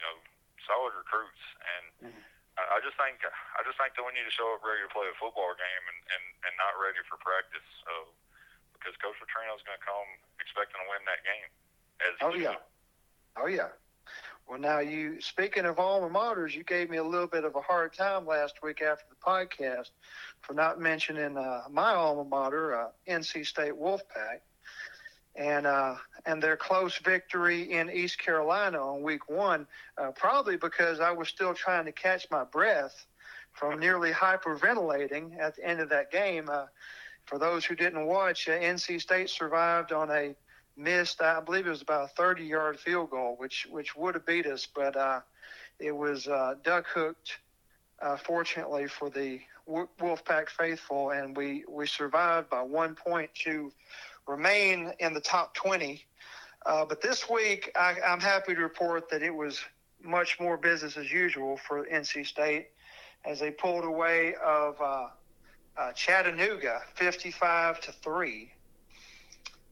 [0.00, 0.16] you know
[0.64, 1.86] solid recruits and.
[2.10, 2.24] Mm-hmm.
[2.60, 5.08] I just think I just think that we need to show up ready to play
[5.08, 7.64] a football game and, and, and not ready for practice.
[7.88, 8.04] Uh,
[8.80, 10.08] because Coach is going to come
[10.40, 11.48] expecting to win that game.
[12.24, 12.56] oh yeah,
[13.36, 13.76] oh yeah.
[14.48, 17.60] Well, now you speaking of alma maters, you gave me a little bit of a
[17.60, 19.90] hard time last week after the podcast
[20.40, 24.40] for not mentioning uh, my alma mater, uh, NC State Wolfpack,
[25.36, 25.94] and uh,
[26.26, 29.66] and their close victory in East Carolina on Week One,
[29.98, 33.06] uh, probably because I was still trying to catch my breath
[33.52, 36.50] from nearly hyperventilating at the end of that game.
[37.26, 40.34] For those who didn't watch, uh, NC State survived on a
[40.76, 44.26] missed, I believe it was about a 30 yard field goal, which which would have
[44.26, 45.20] beat us, but uh,
[45.78, 47.38] it was uh, duck hooked,
[48.00, 53.72] uh, fortunately for the Wolfpack faithful, and we we survived by one point to
[54.26, 56.04] remain in the top 20.
[56.66, 59.60] Uh, but this week, I, I'm happy to report that it was
[60.02, 62.68] much more business as usual for NC State
[63.24, 65.08] as they pulled away of uh,
[65.80, 68.52] uh, Chattanooga 55 to 3.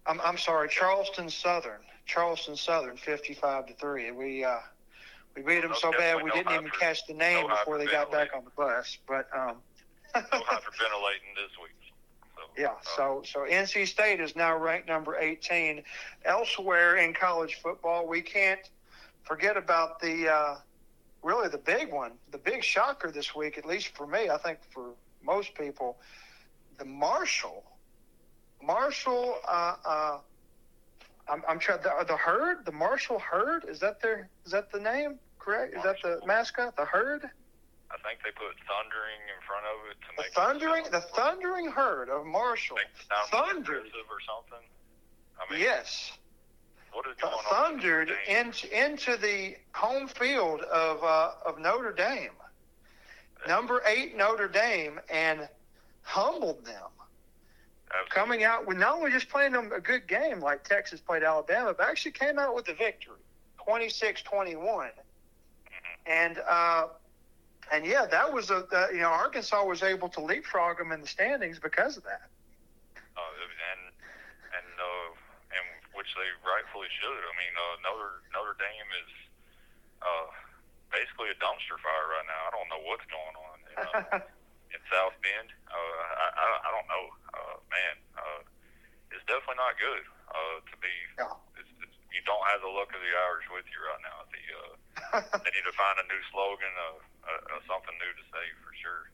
[0.06, 1.80] I'm, I'm sorry, Charleston Southern.
[2.06, 4.10] Charleston Southern 55 to 3.
[4.12, 4.56] We uh,
[5.36, 8.10] we beat them so bad we didn't even catch the name no before they got
[8.10, 8.96] back on the bus.
[9.06, 9.56] But um,
[10.14, 11.92] no hyperventilating this week.
[12.34, 15.82] So, yeah, uh, so so NC State is now ranked number 18.
[16.24, 18.70] Elsewhere in college football, we can't
[19.24, 20.56] forget about the uh,
[21.22, 24.30] really the big one, the big shocker this week, at least for me.
[24.30, 25.98] I think for most people,
[26.78, 27.64] the Marshall,
[28.62, 29.36] Marshall.
[29.46, 30.18] Uh, uh,
[31.30, 33.64] I'm, I'm trying the, the herd, the Marshall herd.
[33.68, 34.28] Is that their?
[34.46, 35.18] Is that the name?
[35.38, 35.74] Correct?
[35.76, 36.76] Is that the mascot?
[36.76, 37.22] The herd?
[37.90, 41.00] I think they put thundering in front of it to The make thundering, it the
[41.00, 42.76] sound, thundering herd of Marshall.
[43.30, 43.84] Thundered.
[43.86, 44.66] or something.
[45.40, 46.12] I mean, Yes.
[46.92, 48.46] what is going thundered game?
[48.46, 52.30] into into the home field of uh, of Notre Dame,
[53.46, 55.48] number eight Notre Dame, and
[56.02, 56.82] humbled them.
[57.90, 58.10] Absolutely.
[58.14, 61.74] Coming out with not only just playing them a good game like Texas played Alabama,
[61.76, 63.16] but actually came out with a victory,
[63.66, 64.90] 26-21.
[66.06, 66.88] And uh,
[67.72, 71.00] and yeah, that was a uh, you know Arkansas was able to leapfrog them in
[71.00, 72.28] the standings because of that.
[73.16, 73.20] uh,
[73.72, 73.92] and
[74.56, 75.08] and uh,
[75.52, 77.20] and which they rightfully should.
[77.20, 79.10] I mean, uh, Notre Notre Dame is
[80.00, 80.26] uh,
[80.92, 82.40] basically a dumpster fire right now.
[82.48, 84.20] I don't know what's going on in, uh,
[84.74, 85.50] in South Bend.
[85.68, 87.94] Uh, I, I I don't know, uh, man.
[88.16, 88.40] Uh,
[89.12, 90.92] it's definitely not good uh, to be.
[91.16, 91.32] Yeah.
[91.56, 94.18] It's, it's, you don't have the luck of the Irish with you right now.
[94.28, 94.72] The uh,
[95.44, 98.72] they need to find a new slogan, uh, uh, uh, something new to say for
[98.76, 99.04] sure.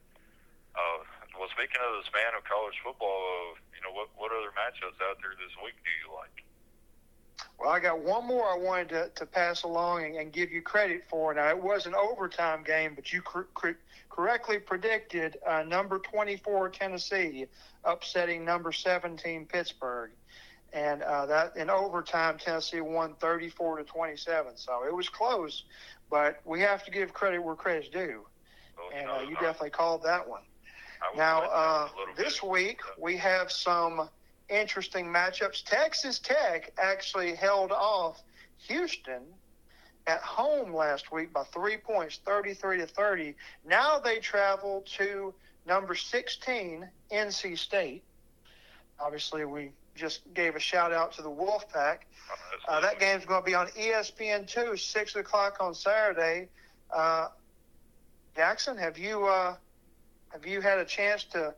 [0.75, 1.07] Uh,
[1.39, 4.99] well, speaking of the span of college football, uh, you know what what other matchups
[5.03, 6.43] out there this week do you like?
[7.59, 10.61] Well, I got one more I wanted to, to pass along and, and give you
[10.61, 11.33] credit for.
[11.33, 13.77] Now, it was an overtime game, but you cor- cor-
[14.09, 17.45] correctly predicted uh, number 24 Tennessee
[17.85, 20.11] upsetting number 17 Pittsburgh.
[20.73, 24.57] And uh, that in overtime, Tennessee won 34 to 27.
[24.57, 25.63] So it was close,
[26.09, 28.25] but we have to give credit where credit's due.
[28.77, 30.41] Well, And know, uh, you I- definitely called that one.
[31.15, 32.49] Now, uh, this bit.
[32.49, 34.09] week we have some
[34.49, 35.63] interesting matchups.
[35.63, 38.23] Texas Tech actually held off
[38.67, 39.23] Houston
[40.07, 43.35] at home last week by three points, 33 to 30.
[43.65, 45.33] Now they travel to
[45.65, 48.03] number 16, NC State.
[48.99, 51.99] Obviously, we just gave a shout out to the Wolfpack.
[52.67, 56.49] Uh, that game's going to be on E ESPN2, 6 o'clock on Saturday.
[56.93, 57.29] Uh,
[58.35, 59.55] Jackson, have you uh,
[60.29, 61.53] have you had a chance to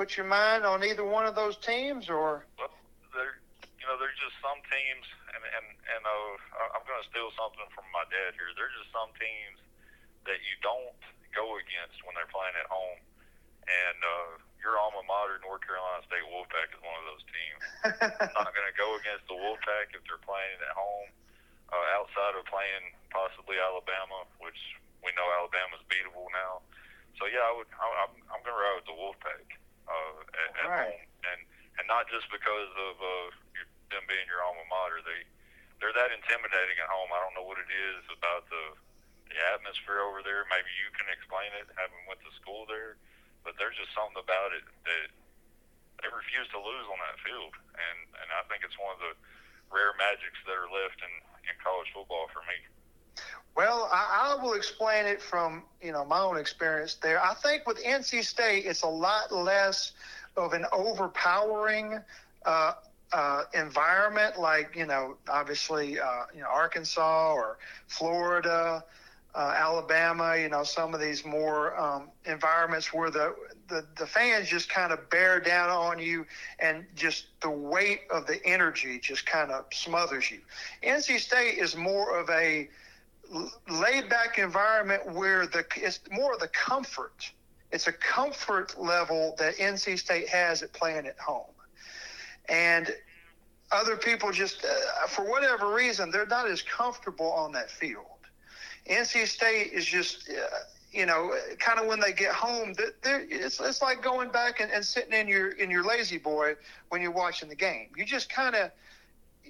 [0.00, 2.72] put your mind on either one of those teams, or Well,
[3.12, 5.04] there, you know, there's just some teams,
[5.36, 8.48] and and and uh, I- I'm going to steal something from my dad here.
[8.56, 9.60] There's just some teams
[10.24, 10.96] that you don't
[11.36, 12.96] go against when they're playing at home,
[13.68, 17.60] and uh, your alma mater, North Carolina State Wolfpack, is one of those teams.
[18.24, 21.12] I'm not going to go against the Wolfpack if they're playing at home,
[21.76, 26.64] uh, outside of playing possibly Alabama, which we know Alabama's beatable now.
[27.20, 27.68] So yeah, I would.
[27.76, 29.59] I, I'm I'm going to ride with the Wolfpack
[29.90, 30.94] uh, at, at Right.
[30.94, 31.02] home,
[31.34, 31.40] and
[31.82, 33.26] and not just because of uh,
[33.56, 35.02] your, them being your alma mater.
[35.02, 35.26] They
[35.82, 37.10] they're that intimidating at home.
[37.10, 38.78] I don't know what it is about the
[39.30, 40.46] the atmosphere over there.
[40.50, 42.98] Maybe you can explain it, having went to school there.
[43.42, 45.08] But there's just something about it that
[46.04, 49.14] they refuse to lose on that field, and and I think it's one of the
[49.72, 51.12] rare magics that are left in
[51.48, 52.58] in college football for me.
[53.56, 57.22] Well, I, I will explain it from you know my own experience there.
[57.22, 59.92] I think with NC State, it's a lot less
[60.36, 61.98] of an overpowering
[62.46, 62.72] uh,
[63.12, 67.58] uh, environment, like you know, obviously, uh, you know, Arkansas or
[67.88, 68.84] Florida,
[69.34, 70.36] uh, Alabama.
[70.36, 73.34] You know, some of these more um, environments where the,
[73.68, 76.24] the the fans just kind of bear down on you,
[76.60, 80.38] and just the weight of the energy just kind of smothers you.
[80.84, 82.68] NC State is more of a
[83.68, 87.30] laid back environment where the it's more of the comfort.
[87.70, 91.54] It's a comfort level that NC State has at playing at home,
[92.48, 92.94] and
[93.70, 98.04] other people just uh, for whatever reason they're not as comfortable on that field.
[98.88, 100.28] NC State is just.
[100.28, 100.46] Uh,
[100.92, 104.84] you know, kind of when they get home, it's it's like going back and, and
[104.84, 106.56] sitting in your in your lazy boy
[106.88, 107.90] when you're watching the game.
[107.96, 108.72] You're just kind of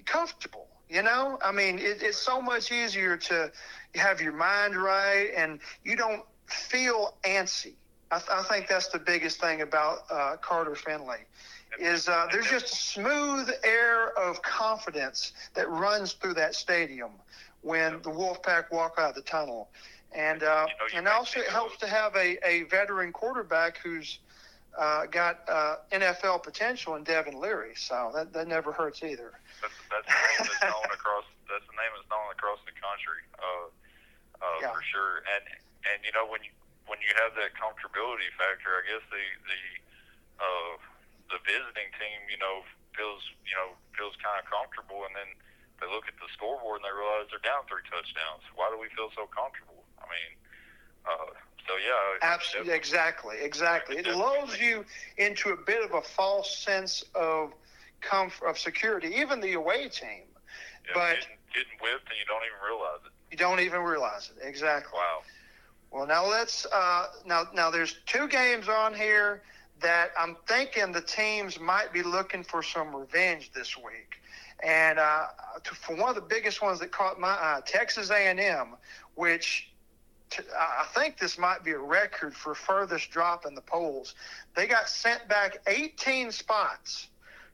[0.05, 0.67] comfortable.
[0.91, 3.51] You know, I mean, it, it's so much easier to
[3.95, 7.75] have your mind right, and you don't feel antsy.
[8.11, 11.19] I, th- I think that's the biggest thing about uh, Carter Finley
[11.79, 17.11] is uh, there's just a smooth air of confidence that runs through that stadium
[17.61, 19.69] when the Wolfpack walk out of the tunnel.
[20.11, 23.77] And uh, You know, you and also it helps to have a, a veteran quarterback
[23.77, 24.19] who's
[24.77, 27.75] uh, got uh, NFL potential in Devin Leary.
[27.75, 29.33] So that, that never hurts either.
[29.61, 31.25] That's, that's the name that's known across.
[31.49, 33.67] That's the name that's known across the country, uh,
[34.39, 34.71] uh, Yeah.
[34.71, 35.23] for sure.
[35.35, 35.43] And
[35.91, 36.51] and you know when you
[36.87, 39.61] when you have that comfortability factor, I guess the the
[40.39, 40.73] uh,
[41.35, 42.63] the visiting team, you know,
[42.95, 45.29] feels you know feels kind of comfortable, and then
[45.83, 48.45] they look at the scoreboard and they realize they're down three touchdowns.
[48.55, 49.81] Why do we feel so comfortable?
[49.99, 50.31] I mean,
[51.09, 51.33] uh,
[51.71, 53.97] so yeah, Absolutely, exactly, exactly.
[53.97, 54.83] It lulls you
[55.17, 57.53] into a bit of a false sense of
[58.01, 59.13] comfort, of security.
[59.15, 60.23] Even the away team,
[60.85, 63.11] yeah, but- getting, getting whipped and you don't even realize it.
[63.31, 64.45] you don't even realize it.
[64.45, 64.97] Exactly.
[64.97, 65.19] Wow.
[65.91, 69.41] Well, now let's uh, now now there's two games on here
[69.81, 74.21] that I'm thinking the teams might be looking for some revenge this week,
[74.63, 75.25] and uh,
[75.63, 78.75] to, for one of the biggest ones that caught my eye, Texas A&M,
[79.15, 79.70] which
[80.31, 84.15] t- I think this might be a record for furthest drop in the polls.
[84.55, 87.07] They got sent back 18 spots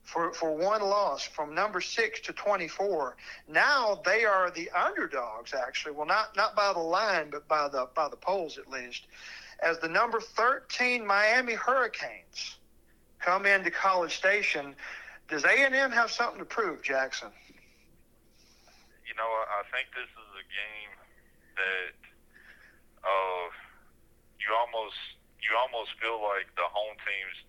[0.03, 3.17] for, for one loss from number six to 24.
[3.49, 5.93] Now they are the underdogs, actually.
[5.93, 9.07] Well, not, not by the line, but by the, by the polls at least.
[9.61, 12.57] As the number 13 Miami Hurricanes
[13.19, 14.75] come into College Station,
[15.27, 17.29] does A&M have something to prove, Jackson?
[19.07, 20.93] you know, I think this is a game
[21.55, 21.95] that
[23.07, 23.47] uh,
[24.43, 24.99] you almost
[25.39, 27.39] you almost feel like the home team's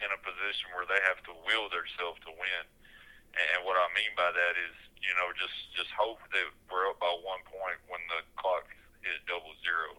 [0.00, 2.64] in a position where they have to will themselves to win.
[3.32, 6.98] And what I mean by that is, you know, just just hope that we're up
[7.00, 8.66] by one point when the clock
[9.04, 9.96] is double zero.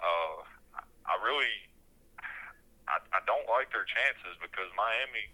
[0.00, 0.38] Uh,
[0.80, 1.52] I- I really,
[2.88, 5.28] I, I don't like their chances because Miami,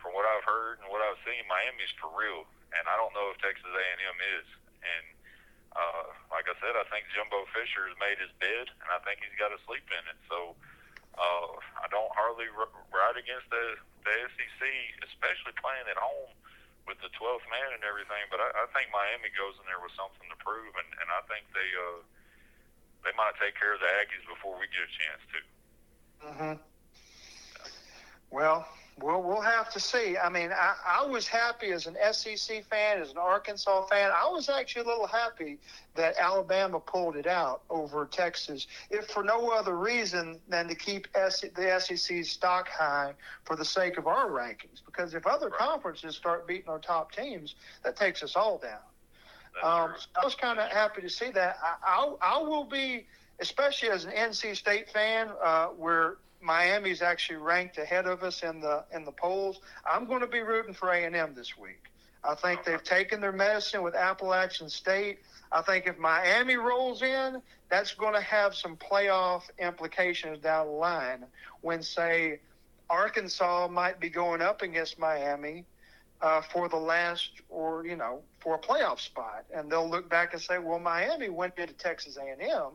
[0.00, 3.28] from what I've heard and what I've seen, Miami's for real, and I don't know
[3.28, 4.46] if Texas A&M is.
[4.80, 5.04] And
[5.72, 9.24] uh, like I said, I think Jimbo Fisher has made his bed, and I think
[9.24, 10.18] he's got to sleep in it.
[10.28, 10.52] So
[11.16, 11.48] uh,
[11.80, 14.60] I don't hardly r- ride against the the SEC,
[15.06, 16.34] especially playing at home
[16.90, 18.26] with the 12th man and everything.
[18.28, 21.22] But I, I think Miami goes in there with something to prove, and, and I
[21.30, 22.02] think they uh,
[23.06, 25.38] they might take care of the Aggies before we get a chance to.
[26.22, 26.56] Mm-hmm.
[28.30, 28.66] Well,
[29.00, 30.16] we'll we'll have to see.
[30.16, 34.10] I mean, I, I was happy as an SEC fan, as an Arkansas fan.
[34.10, 35.58] I was actually a little happy
[35.94, 41.06] that Alabama pulled it out over Texas, if for no other reason than to keep
[41.14, 44.84] S- the SEC's stock high for the sake of our rankings.
[44.84, 45.58] Because if other Right.
[45.58, 48.80] conferences start beating our top teams, that takes us all down.
[49.62, 51.56] Um, so I was kind of happy to see that.
[51.62, 53.06] I, I, I will be,
[53.40, 58.60] especially as an NC State fan, uh, where Miami's actually ranked ahead of us in
[58.60, 59.60] the in the polls.
[59.90, 61.92] I'm going to be rooting for A and M this week.
[62.24, 65.20] I think they've taken their medicine with Appalachian State.
[65.50, 70.72] I think if Miami rolls in, that's going to have some playoff implications down the
[70.72, 71.24] line.
[71.62, 72.40] When say
[72.88, 75.64] Arkansas might be going up against Miami
[76.20, 80.32] uh, for the last or you know for a playoff spot, and they'll look back
[80.32, 82.72] and say, "Well, Miami went into Texas A&M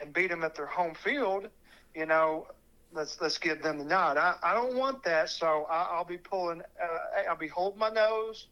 [0.00, 1.48] and beat them at their home field."
[1.94, 2.46] You know,
[2.92, 4.16] let's let's give them the nod.
[4.16, 6.60] I, I don't want that, so I, I'll be pulling.
[6.60, 8.46] Uh, I'll be holding my nose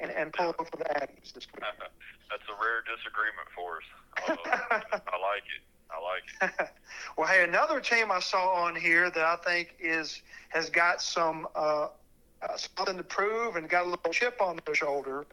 [0.00, 1.64] and, and pulling for the Aggies this week.
[2.30, 3.84] That's a rare disagreement for us.
[4.28, 5.62] Uh, I like it.
[5.90, 6.70] I like it.
[7.16, 11.46] well, hey, another team I saw on here that I think is has got some
[11.54, 11.88] uh,
[12.42, 15.26] uh, something to prove and got a little chip on their shoulder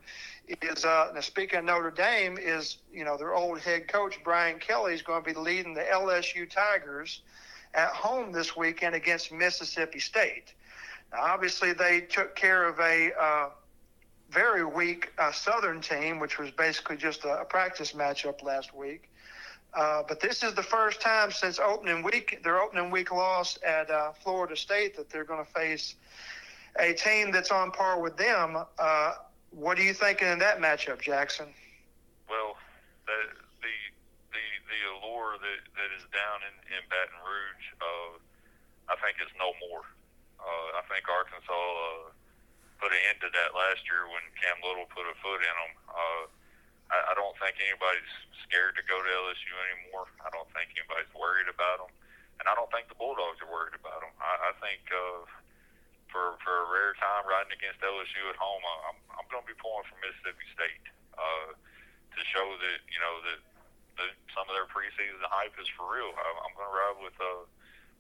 [0.47, 4.59] is uh, now speaking of Notre Dame is you know their old head coach Brian
[4.59, 7.21] Kelly is going to be leading the LSU Tigers
[7.73, 10.53] at home this weekend against Mississippi State.
[11.11, 13.49] Now, obviously, they took care of a uh,
[14.29, 19.09] very weak uh, Southern team, which was basically just a, a practice matchup last week.
[19.73, 23.89] Uh, but this is the first time since opening week, their opening week loss at
[23.89, 25.95] uh, Florida State, that they're going to face
[26.79, 28.57] a team that's on par with them.
[28.77, 29.13] Uh,
[29.51, 31.47] what are you thinking in that matchup, Jackson?
[32.29, 32.55] Well,
[33.05, 33.42] the
[35.37, 38.13] that, that is down in, in Baton Rouge, uh,
[38.91, 39.83] I think is no more.
[40.39, 42.11] Uh, I think Arkansas uh,
[42.81, 45.73] put an end to that last year when Cam Little put a foot in them.
[45.87, 46.23] Uh,
[46.91, 48.11] I, I don't think anybody's
[48.43, 50.11] scared to go to LSU anymore.
[50.19, 51.93] I don't think anybody's worried about them,
[52.43, 54.11] and I don't think the Bulldogs are worried about them.
[54.19, 55.23] I, I think uh,
[56.11, 59.49] for for a rare time riding against LSU at home, I- I'm I'm going to
[59.49, 60.83] be pulling for Mississippi State
[61.17, 63.39] uh, to show that you know that,
[63.97, 66.09] that some of their preseason hype is for real.
[66.15, 67.45] I, I'm going to ride with uh,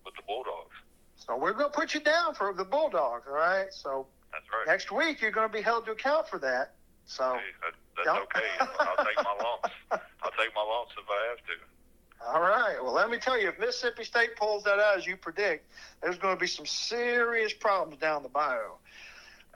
[0.05, 0.75] with the Bulldogs.
[1.15, 3.67] So we're going to put you down for the Bulldogs, all right?
[3.71, 4.67] So That's right.
[4.67, 6.73] next week you're going to be held to account for that.
[7.05, 8.49] So Hey, that, that's Don't- okay.
[8.59, 9.69] I'll take my lumps.
[9.91, 12.33] I'll take my lumps if I have to.
[12.35, 12.83] all right.
[12.83, 15.69] Well, let me tell you, if Mississippi State pulls that out as you predict,
[16.01, 18.77] there's going to be some serious problems down the bio.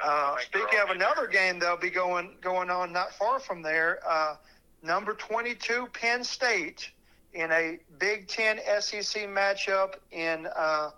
[0.02, 3.40] Uh, I think they're speaking of another game, they'll be going going on not far
[3.40, 4.00] from there.
[4.08, 4.36] Uh,
[4.84, 6.92] number 22, Penn State,
[7.34, 10.90] in a Big Ten SEC matchup in uh,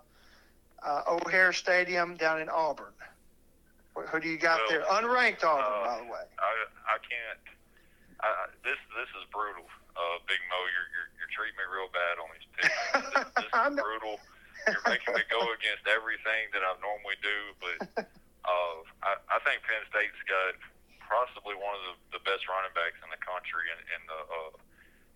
[0.82, 2.92] uh, O'Hare Stadium down in Auburn.
[3.94, 4.86] Who- do you got Well, there?
[4.88, 6.24] Unranked Auburn, uh, by the way.
[6.38, 6.50] I
[6.88, 7.44] I can't.
[8.22, 9.64] I, I- this this is brutal.
[9.92, 12.72] Uh, Big Mo, you're, you're you're treating me real bad on these picks.
[12.96, 14.16] This, this is brutal.
[14.64, 17.76] You're making me go against everything that I normally do, but
[18.48, 20.56] uh, I, I think Penn State's got
[21.10, 24.52] possibly one of the, the best running backs in the country, and, and the uh,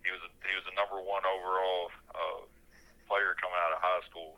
[0.03, 2.41] he was a, he was a number one overall uh,
[3.09, 4.37] player coming out of high school.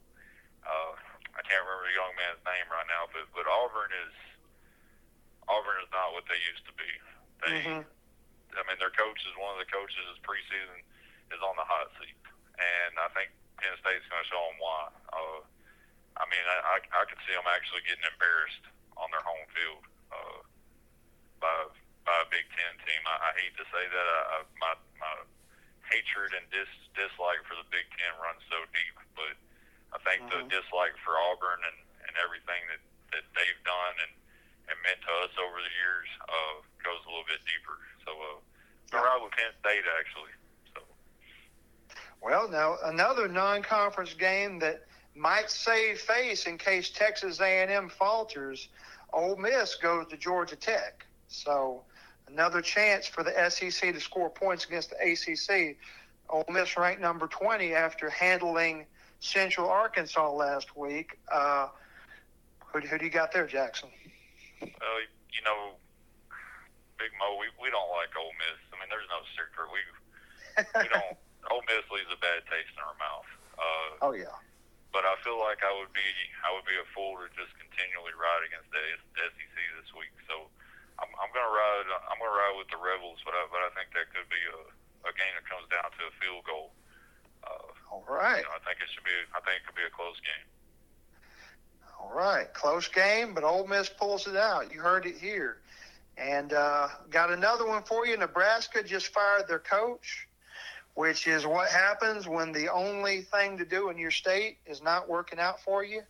[0.63, 0.93] Uh,
[1.35, 4.15] I can't remember the young man's name right now, but but Auburn is
[5.49, 6.89] Auburn is not what they used to be.
[7.43, 7.83] They, Mhm.
[8.57, 10.81] I mean, their coach is one of the coaches this preseason
[11.29, 12.15] is on the hot seat,
[12.57, 13.29] and I think
[13.59, 14.81] Penn State's going to show them why.
[15.13, 15.39] Uh,
[16.17, 18.65] I mean, I, I I could see them actually getting embarrassed
[18.97, 20.39] on their home field uh,
[21.39, 21.53] by
[22.03, 23.01] by a Big Ten team.
[23.05, 24.07] I, I hate to say that.
[24.09, 25.13] I, I, my my
[25.87, 29.33] hatred and dis, dislike for the Big Ten runs so deep, but
[29.93, 30.31] I think Mhm.
[30.31, 31.77] the dislike for Auburn and,
[32.07, 32.81] and everything that,
[33.13, 34.13] that they've done and,
[34.69, 37.77] and meant to us over the years uh, goes a little bit deeper.
[38.05, 38.39] So, uh,
[38.93, 39.03] Yeah.
[39.03, 40.31] Right with Penn State actually.
[40.73, 40.81] So,
[42.21, 48.69] Well, now another non-conference game that might save face in case Texas A&M falters.
[49.13, 51.83] Ole Miss goes to Georgia Tech, so
[52.27, 55.77] another chance for the SEC to score points against the ACC.
[56.29, 58.85] Ole Miss ranked number 20 after handling
[59.19, 61.17] Central Arkansas last week.
[61.31, 61.67] Uh,
[62.73, 63.89] who, who do you got there, Jackson?
[64.61, 65.01] uh,
[65.31, 65.77] you know,
[66.97, 68.59] Big Mo, we, we don't like Ole Miss.
[68.73, 69.69] I mean, there's no secret.
[69.69, 69.81] We
[70.81, 71.17] we don't.
[71.53, 73.29] Ole Miss leaves a bad taste in our mouth.
[73.57, 74.33] Uh, oh yeah.
[74.93, 76.05] but I feel like I would be
[76.45, 78.81] I would be a fool to just continually ride against the
[79.17, 80.13] SEC this week.
[80.29, 80.49] So
[80.97, 83.93] I'm, I'm gonna ride I'm gonna ride with the Rebels, but I, but I think
[83.97, 84.59] that could be a,
[85.07, 86.71] a game that comes down to a field goal.
[87.43, 88.43] Uh, All right.
[88.43, 90.47] you know, I think it should be I think it could be a close game.
[91.99, 94.71] All right, close game, but Ole Miss pulls it out.
[94.73, 95.57] You heard it here.
[96.17, 98.17] And uh, got another one for you.
[98.17, 100.27] Nebraska just fired their coach,
[100.95, 105.07] which is what happens when the only thing to do in your state is not
[105.07, 106.01] working out for you,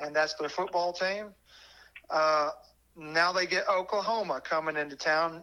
[0.00, 1.26] and that's their football team.
[2.08, 2.50] Uh,
[2.96, 5.42] now they get Oklahoma coming into town,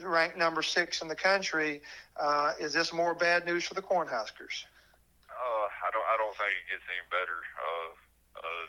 [0.00, 1.82] ranked number six in the country.
[2.16, 4.64] Uh, is this more bad news for the Cornhuskers?
[5.28, 7.90] Uh, I don't I don't think it gets any better uh,
[8.40, 8.64] uh,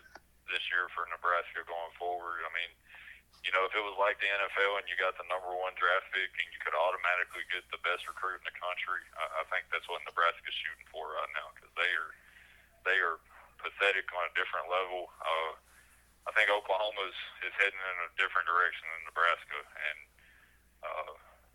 [0.52, 2.44] this year for Nebraska going forward.
[2.44, 2.72] I mean,
[3.48, 6.12] you know, if it was like the NFL and you got the number one draft
[6.12, 9.72] pick and you could automatically get the best recruit in the country, I, I think
[9.72, 12.12] that's what Nebraska's shooting for right now because they are
[12.84, 13.24] they are
[13.64, 15.08] pathetic on a different level.
[15.24, 15.56] Uh,
[16.28, 20.00] I think Oklahoma is, is heading in a different direction than Nebraska, and
[20.84, 21.12] uh,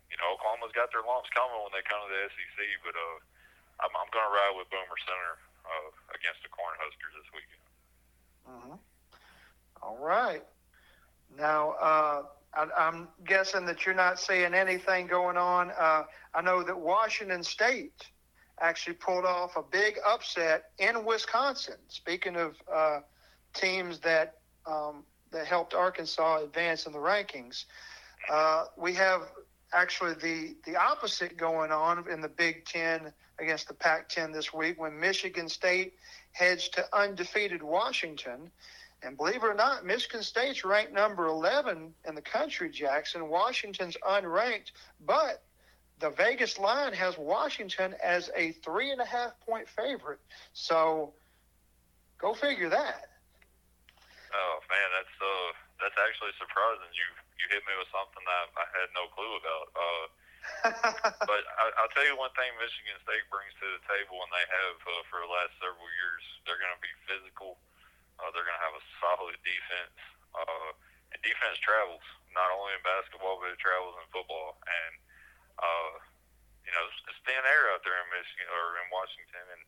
[0.09, 3.17] you know Oklahoma's got their lumps coming when they come to the SEC, but uh,
[3.85, 5.33] I'm, I'm going to ride with Boomer Sooner
[5.69, 7.65] uh, against the Cornhuskers this weekend.
[8.49, 8.77] Mm-hmm.
[9.85, 10.43] All right.
[11.37, 12.21] Now, uh,
[12.53, 15.71] I, I'm guessing that you're not seeing anything going on.
[15.71, 16.03] Uh,
[16.33, 18.09] I know that Washington State
[18.59, 21.77] actually pulled off a big upset in Wisconsin.
[21.87, 22.99] Speaking of uh,
[23.53, 24.35] teams that
[24.65, 27.65] um, that helped Arkansas advance in the rankings,
[28.29, 29.21] uh, we have
[29.73, 34.79] actually the the opposite going on in the Big Ten against the Pac-10 this week
[34.79, 35.93] when Michigan State
[36.31, 38.51] heads to undefeated Washington.
[39.01, 43.27] And believe it or not, Michigan State's ranked number 11 in the country, Jackson.
[43.27, 44.71] Washington's unranked,
[45.05, 45.43] but
[45.99, 50.19] the Vegas line has Washington as a three and a half point favorite.
[50.53, 51.13] So
[52.17, 53.05] go figure that.
[54.33, 56.89] Oh man, that's uh, that's actually surprising.
[56.97, 57.07] You
[57.37, 59.67] you hit me with something that I had no clue about.
[59.77, 60.05] Uh,
[61.29, 64.45] but I, I'll tell you one thing: Michigan State brings to the table, and they
[64.49, 66.23] have uh, for the last several years.
[66.43, 67.61] They're going to be physical.
[68.17, 69.97] Uh, they're going to have a solid defense,
[70.33, 70.69] uh,
[71.13, 72.03] and defense travels
[72.33, 74.57] not only in basketball but it travels in football.
[74.65, 74.93] And
[75.61, 75.93] uh,
[76.65, 79.63] you know, it's, it's thin air out there in Michigan or in Washington, and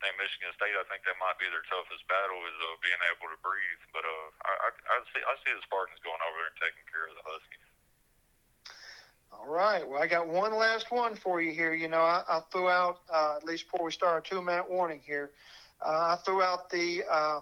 [0.00, 0.72] I think Michigan State.
[0.72, 3.84] I think that might be their toughest battle is uh, being able to breathe.
[3.92, 6.86] But uh, I, I, I see I see the Spartans going over there and taking
[6.88, 7.68] care of the Huskies.
[9.28, 9.84] All right.
[9.84, 11.74] Well, I got one last one for you here.
[11.74, 14.72] You know, I, I threw out, uh, at least before we start, a two minute
[14.72, 15.30] warning here.
[15.84, 17.40] Uh, I threw out the uh,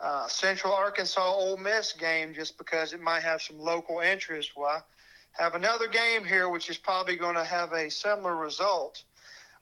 [0.00, 4.52] uh, Central Arkansas Ole Miss game just because it might have some local interest.
[4.56, 4.84] Well,
[5.38, 9.02] I have another game here which is probably going to have a similar result.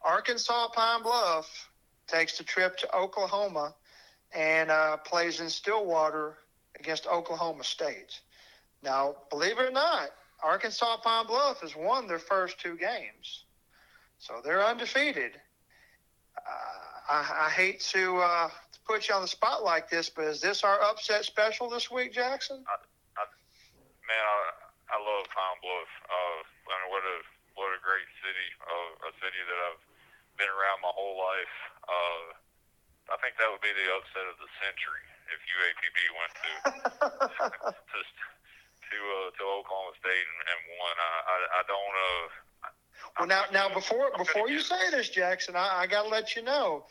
[0.03, 1.71] Arkansas Pine Bluff
[2.07, 3.75] takes the trip to Oklahoma
[4.35, 6.39] and uh, plays in Stillwater
[6.79, 8.21] against Oklahoma State.
[8.83, 10.11] Now, believe it or not,
[10.43, 13.45] Arkansas Pine Bluff has won their first two games,
[14.19, 15.33] so they're undefeated.
[16.37, 20.27] Uh, I, I, hate to, uh, to, put you on the spot like this, but
[20.27, 22.63] is this our upset special this week, Jackson?
[22.69, 22.77] I,
[23.17, 23.25] I,
[24.05, 24.23] man,
[24.93, 25.91] I, love Pine Bluff.
[26.05, 26.39] Uh,
[26.71, 27.17] I mean, what a
[27.57, 29.83] what a great city, uh, a city that I've
[30.37, 31.57] been around my whole life.
[31.87, 32.35] Uh,
[33.11, 36.51] I think that would be the upset of the century if UAPB went to
[37.71, 37.99] to
[38.87, 40.95] to, uh, to Oklahoma State and, and won.
[40.99, 41.95] I I, I don't.
[41.95, 42.27] Uh,
[43.19, 46.43] well, now now before before you say this, Jackson, I, I got to let you
[46.43, 46.85] know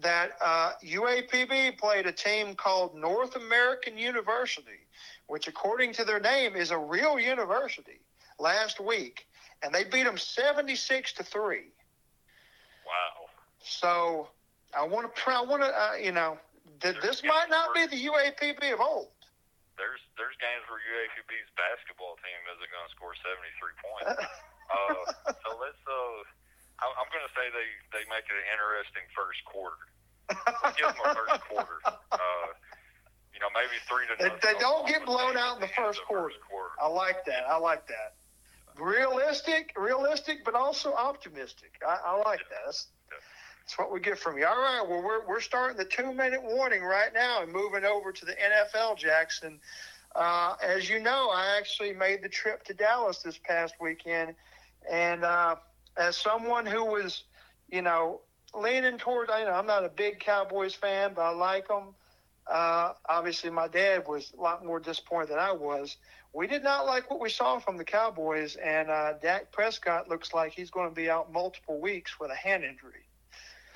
[0.00, 4.86] that uh, UAPB played a team called North American University,
[5.26, 8.00] which, according to their name, is a real university.
[8.38, 9.26] Last week,
[9.62, 11.70] and they beat them seventy-six to three.
[12.86, 13.28] Wow.
[13.60, 14.28] So
[14.72, 16.38] I want to, I want to, uh, you know,
[16.80, 19.12] th- this might not be the UAPB of old.
[19.76, 24.20] There's there's games where UAPB's basketball team isn't going to score 73 points.
[24.72, 25.80] uh, so let's.
[25.84, 26.24] Uh,
[26.82, 29.80] I'm going to say they they make it an interesting first quarter.
[30.28, 31.78] Let's give them a first quarter.
[31.88, 32.48] Uh,
[33.32, 34.14] you know, maybe three to.
[34.20, 36.36] They, they don't get blown out in the first quarter.
[36.36, 36.76] first quarter.
[36.76, 37.48] I like that.
[37.48, 38.20] I like that
[38.78, 41.72] realistic, realistic, but also optimistic.
[41.86, 42.62] I, I like that.
[42.66, 42.86] That's,
[43.62, 44.46] that's what we get from you.
[44.46, 44.84] All right.
[44.86, 48.32] Well, we're, we're starting the two minute warning right now and moving over to the
[48.32, 49.60] NFL, Jackson.
[50.16, 54.34] Uh, as you know, I actually made the trip to Dallas this past weekend.
[54.90, 55.56] And uh,
[55.96, 57.22] as someone who was,
[57.70, 58.20] you know,
[58.52, 61.94] leaning toward, you know, I'm not a big Cowboys fan, but I like them.
[62.50, 65.96] Uh, obviously, my dad was a lot more disappointed than I was
[66.32, 70.32] we did not like what we saw from the Cowboys, and uh, Dak Prescott looks
[70.32, 73.04] like he's going to be out multiple weeks with a hand injury.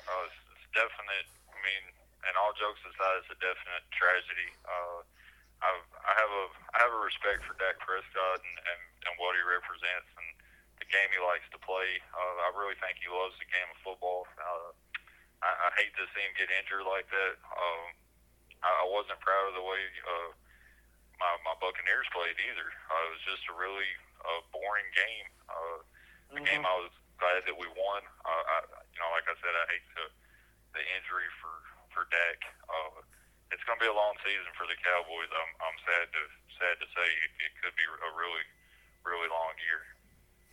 [0.07, 1.27] Oh, it's, it's definite.
[1.51, 1.83] I mean,
[2.27, 4.49] and all jokes aside, it's a definite tragedy.
[4.67, 4.99] Uh,
[5.63, 9.33] I've, I have a I have a respect for Dak Prescott and, and, and what
[9.33, 10.27] he represents and
[10.77, 11.97] the game he likes to play.
[12.13, 14.29] Uh, I really think he loves the game of football.
[14.37, 14.69] Uh,
[15.41, 17.35] I, I hate to see him get injured like that.
[17.41, 17.83] Um,
[18.61, 19.81] I, I wasn't proud of the way.
[20.05, 20.31] Uh,
[21.17, 22.69] my, my Buccaneers played either.
[22.93, 23.89] Uh, it was just a really
[24.21, 25.27] uh, boring game.
[25.49, 25.77] Uh,
[26.29, 26.45] the mm-hmm.
[26.45, 28.01] game I was glad that we won.
[28.21, 28.57] Uh, I,
[28.97, 30.05] you know, like I said, I hate the
[30.73, 31.53] the injury for
[31.93, 32.41] for Dak.
[32.65, 33.05] Uh,
[33.53, 35.29] it's going to be a long season for the Cowboys.
[35.29, 36.21] I'm I'm sad to
[36.57, 38.45] sad to say it, it could be a really
[39.05, 39.85] really long year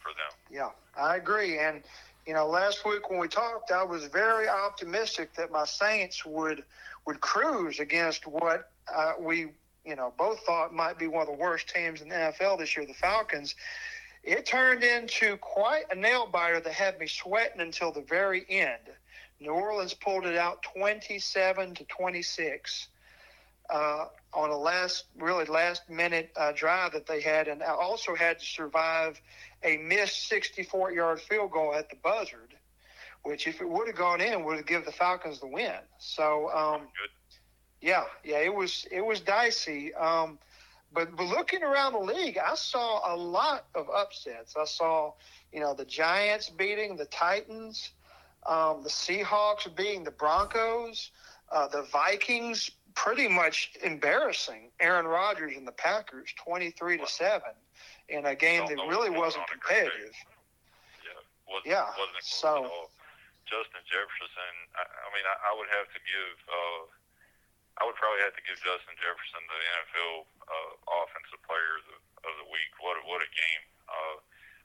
[0.05, 0.33] for them.
[0.53, 1.57] Yeah, I agree.
[1.57, 1.81] And
[2.29, 6.69] you know, last week when we talked, I was very optimistic that my Saints would
[7.09, 11.41] would cruise against what uh, we you know, both thought might be one of the
[11.41, 13.55] worst teams in the NFL this year, the Falcons.
[14.25, 18.81] It turned into quite a nail biter that had me sweating until the very end.
[19.39, 22.89] New Orleans pulled it out 27 to 26
[23.69, 28.39] uh, on a last, really last minute uh, drive that they had, and also had
[28.39, 29.21] to survive
[29.63, 32.55] a missed 64 yard field goal at the buzzard,
[33.25, 35.73] which, if it would have gone in, would have given the Falcons the win.
[35.99, 36.83] So, um,
[37.83, 39.93] yeah, yeah, it was it was dicey.
[39.95, 40.39] Um,
[40.95, 44.55] but, but looking around the league, I saw a lot of upsets.
[44.57, 45.13] I saw,
[45.53, 47.91] you know, the Giants beating the Titans,
[48.47, 51.11] um, the Seahawks beating the Broncos,
[51.53, 57.51] uh, the Vikings pretty much embarrassing Aaron Rodgers and the Packers, twenty-three to seven,
[58.09, 60.15] in a game that really wasn't competitive.
[61.03, 61.19] Yeah,
[61.51, 61.87] wasn't, yeah.
[61.99, 62.71] Wasn't so.
[63.45, 64.55] Justin Jefferson.
[64.73, 66.37] I, I mean, I, I would have to give.
[66.49, 66.87] Uh,
[67.79, 70.13] I would probably have to give Justin Jefferson the NFL
[70.47, 70.73] uh,
[71.03, 71.99] Offensive Player of the,
[72.31, 72.71] of the Week.
[72.79, 73.65] What a, what a game!
[73.91, 74.17] Uh,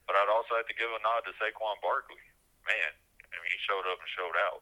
[0.06, 2.22] but I'd also have to give a nod to Saquon Barkley.
[2.70, 2.92] Man,
[3.34, 4.62] I mean, he showed up and showed out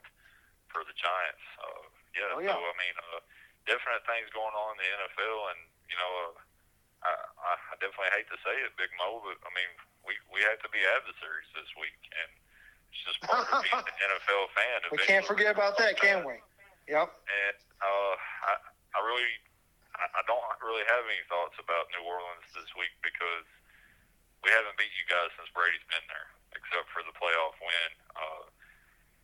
[0.72, 1.46] for the Giants.
[1.60, 1.84] Uh,
[2.16, 2.56] yeah, oh, yeah.
[2.56, 3.20] so I mean, uh,
[3.68, 5.60] definite things going on in the NFL, and
[5.92, 6.12] you know,
[7.04, 9.72] uh, I, I definitely hate to say it, Big Mo, but I mean,
[10.08, 12.32] we we have to be adversaries this week, and
[12.96, 14.78] it's just part of being an NFL fan.
[14.92, 16.40] We can't forget about that, can we?
[16.88, 17.12] Yep.
[17.12, 18.16] And uh,
[18.48, 18.54] I,
[18.96, 19.32] I really,
[20.00, 23.48] I, don't really have any thoughts about New Orleans this week because
[24.40, 27.92] we haven't beat you guys since Brady's been there, except for the playoff win.
[28.16, 28.44] Uh,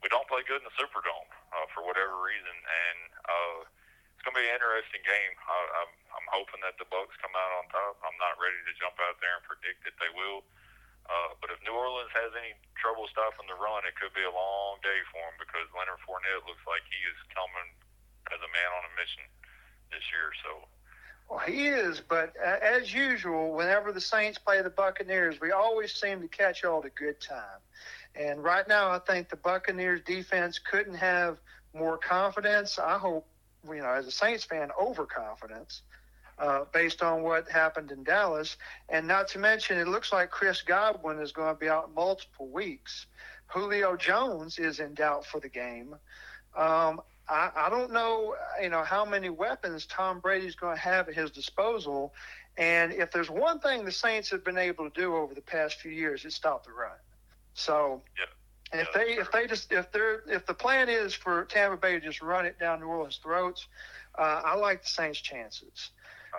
[0.04, 3.60] we don't play good in the Superdome uh, for whatever reason, and uh,
[4.12, 5.34] it's going to be an interesting game.
[5.48, 7.96] I, I'm, I'm hoping that the Bucs come out on top.
[8.04, 10.44] I'm not ready to jump out there and predict that they will.
[11.40, 14.32] But if New Orleans has any trouble trouble stopping the run, it could be a
[14.32, 17.68] long day for him because Leonard Fournette looks like he is coming
[18.32, 19.24] as a man on a mission
[19.92, 20.32] this year.
[20.44, 20.68] So.
[21.30, 25.94] Well, he is, but uh, as usual, whenever the Saints play the Buccaneers, we always
[25.94, 27.60] seem to catch all the good time.
[28.16, 31.40] And right now, I think the Buccaneers defense couldn't have
[31.74, 32.78] more confidence.
[32.78, 33.26] I hope,
[33.68, 35.82] you know, as a Saints fan, overconfidence
[36.40, 38.58] uh, based on what happened in Dallas.
[38.90, 42.48] And not to mention, it looks like Chris Godwin is going to be out multiple
[42.48, 43.06] weeks.
[43.48, 45.96] Julio Jones is in doubt for the game.
[46.56, 51.08] Um, I, I don't know, you know, how many weapons Tom Brady's going to have
[51.08, 52.14] at his disposal.
[52.58, 55.80] And if there's one thing the Saints have been able to do over the past
[55.80, 56.92] few years, it's stop the run.
[57.54, 58.82] So yeah.
[58.82, 62.00] if they if they just if they're if the plan is for Tampa Bay to
[62.00, 63.68] just run it down New Orleans' throats,
[64.18, 65.92] uh, I like the Saints' chances.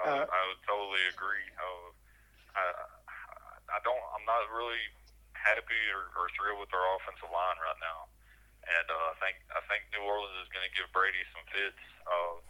[0.05, 1.49] Uh, uh, I would totally agree.
[1.57, 1.89] Uh,
[2.55, 2.65] I
[3.73, 4.85] I don't I'm not really
[5.33, 8.09] happy or, or thrilled with our offensive line right now
[8.65, 11.81] and uh, I think I think New Orleans is going to give Brady some fits.
[12.09, 12.41] Uh,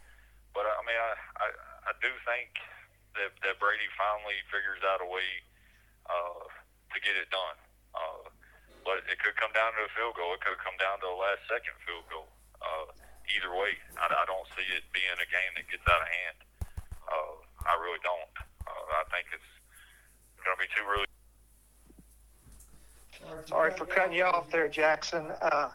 [0.55, 1.47] but I mean, I, I
[1.91, 2.55] I do think
[3.19, 5.27] that that Brady finally figures out a way
[6.07, 7.57] uh, to get it done.
[7.95, 8.31] Uh,
[8.83, 10.35] but it could come down to a field goal.
[10.35, 12.29] It could come down to a last second field goal.
[12.61, 12.93] Uh,
[13.33, 16.37] either way, I, I don't see it being a game that gets out of hand.
[17.65, 18.29] I really don't.
[18.67, 19.51] Uh, I think it's
[20.43, 21.05] going to be two really.
[23.47, 25.31] Sorry for cutting you off there, Jackson.
[25.41, 25.69] Uh,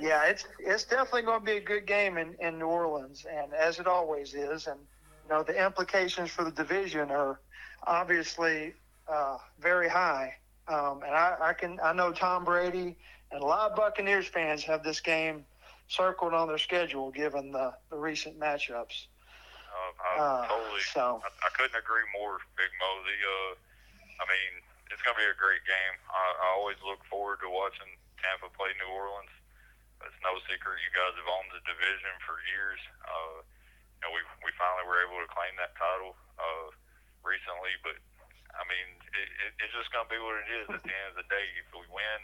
[0.00, 3.52] yeah, it's it's definitely going to be a good game in, in New Orleans, and
[3.52, 4.66] as it always is.
[4.66, 4.80] And
[5.24, 7.40] you know, the implications for the division are
[7.86, 8.74] obviously
[9.08, 10.34] uh, very high.
[10.66, 12.96] Um, and I, I can I know Tom Brady
[13.30, 15.44] and a lot of Buccaneers fans have this game
[15.88, 19.06] circled on their schedule given the, the recent matchups.
[19.98, 20.84] I uh, totally.
[20.94, 22.90] So I, I couldn't agree more, Big Mo.
[23.02, 23.52] The uh,
[24.22, 25.94] I mean, it's going to be a great game.
[26.10, 29.30] I, I always look forward to watching Tampa play New Orleans
[30.06, 32.78] it's no secret you guys have owned the division for years.
[33.02, 33.42] Uh,
[33.98, 36.70] you know, we we finally were able to claim that title uh,
[37.26, 37.98] recently, but
[38.54, 40.66] I mean, it, it, it's just gonna be what it is.
[40.70, 42.20] At the end of the day, if we win,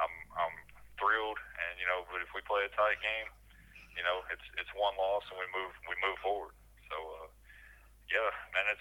[0.00, 0.56] I'm I'm
[0.96, 3.28] thrilled, and you know, but if we play a tight game,
[3.92, 6.56] you know, it's it's one loss and we move we move forward.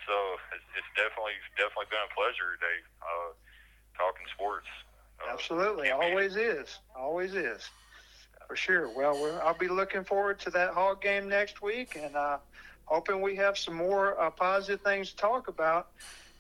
[0.05, 0.13] So.
[0.13, 3.31] Yeah, man, it's uh, it's, it's definitely definitely been a pleasure today, uh,
[3.97, 4.67] talking sports.
[5.21, 7.69] Uh, Absolutely, always is, always is
[8.47, 8.89] for sure.
[8.89, 12.37] Well, I'll be looking forward to that Hog game next week, and uh,
[12.85, 15.89] hoping we have some more uh, positive things to talk about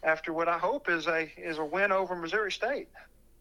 [0.03, 2.89] after what I hope is a is a win over Missouri State.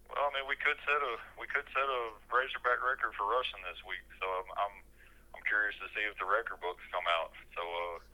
[0.09, 2.01] Well, I mean, we could set a we could set a
[2.33, 4.75] Razorback record for rushing this week, so I'm I'm,
[5.37, 7.33] I'm curious to see if the record books come out.
[7.57, 8.12] So uh,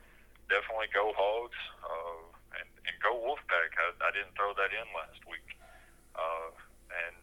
[0.49, 2.21] definitely go Hogs uh,
[2.61, 3.73] and and go Wolfpack.
[3.77, 5.49] I, I didn't throw that in last week.
[6.17, 6.51] Uh,
[6.89, 7.15] and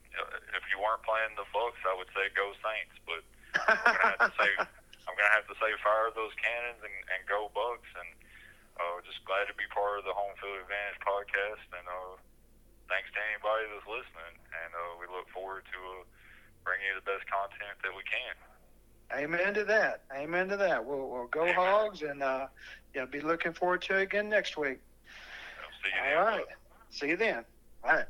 [0.55, 2.95] if you weren't playing the Bucs, I would say go Saints.
[3.03, 3.21] But
[3.67, 4.49] I'm gonna have to say
[5.09, 7.91] I'm gonna have to say fire those cannons and, and go Bucs.
[7.97, 8.09] And
[8.79, 11.65] uh, just glad to be part of the Home Field Advantage podcast.
[11.75, 12.15] And uh,
[12.87, 14.35] thanks to anybody that's listening.
[14.53, 16.07] And uh, we look forward to uh,
[16.63, 18.35] bringing you the best content that we can.
[19.15, 20.01] Amen to that.
[20.15, 20.85] Amen to that.
[20.85, 22.47] We'll, we'll go Hogs, and uh,
[22.93, 24.79] yeah, be looking forward to it again next week.
[25.83, 26.45] see you All then, right.
[26.89, 27.45] See you then.
[27.83, 28.05] All right.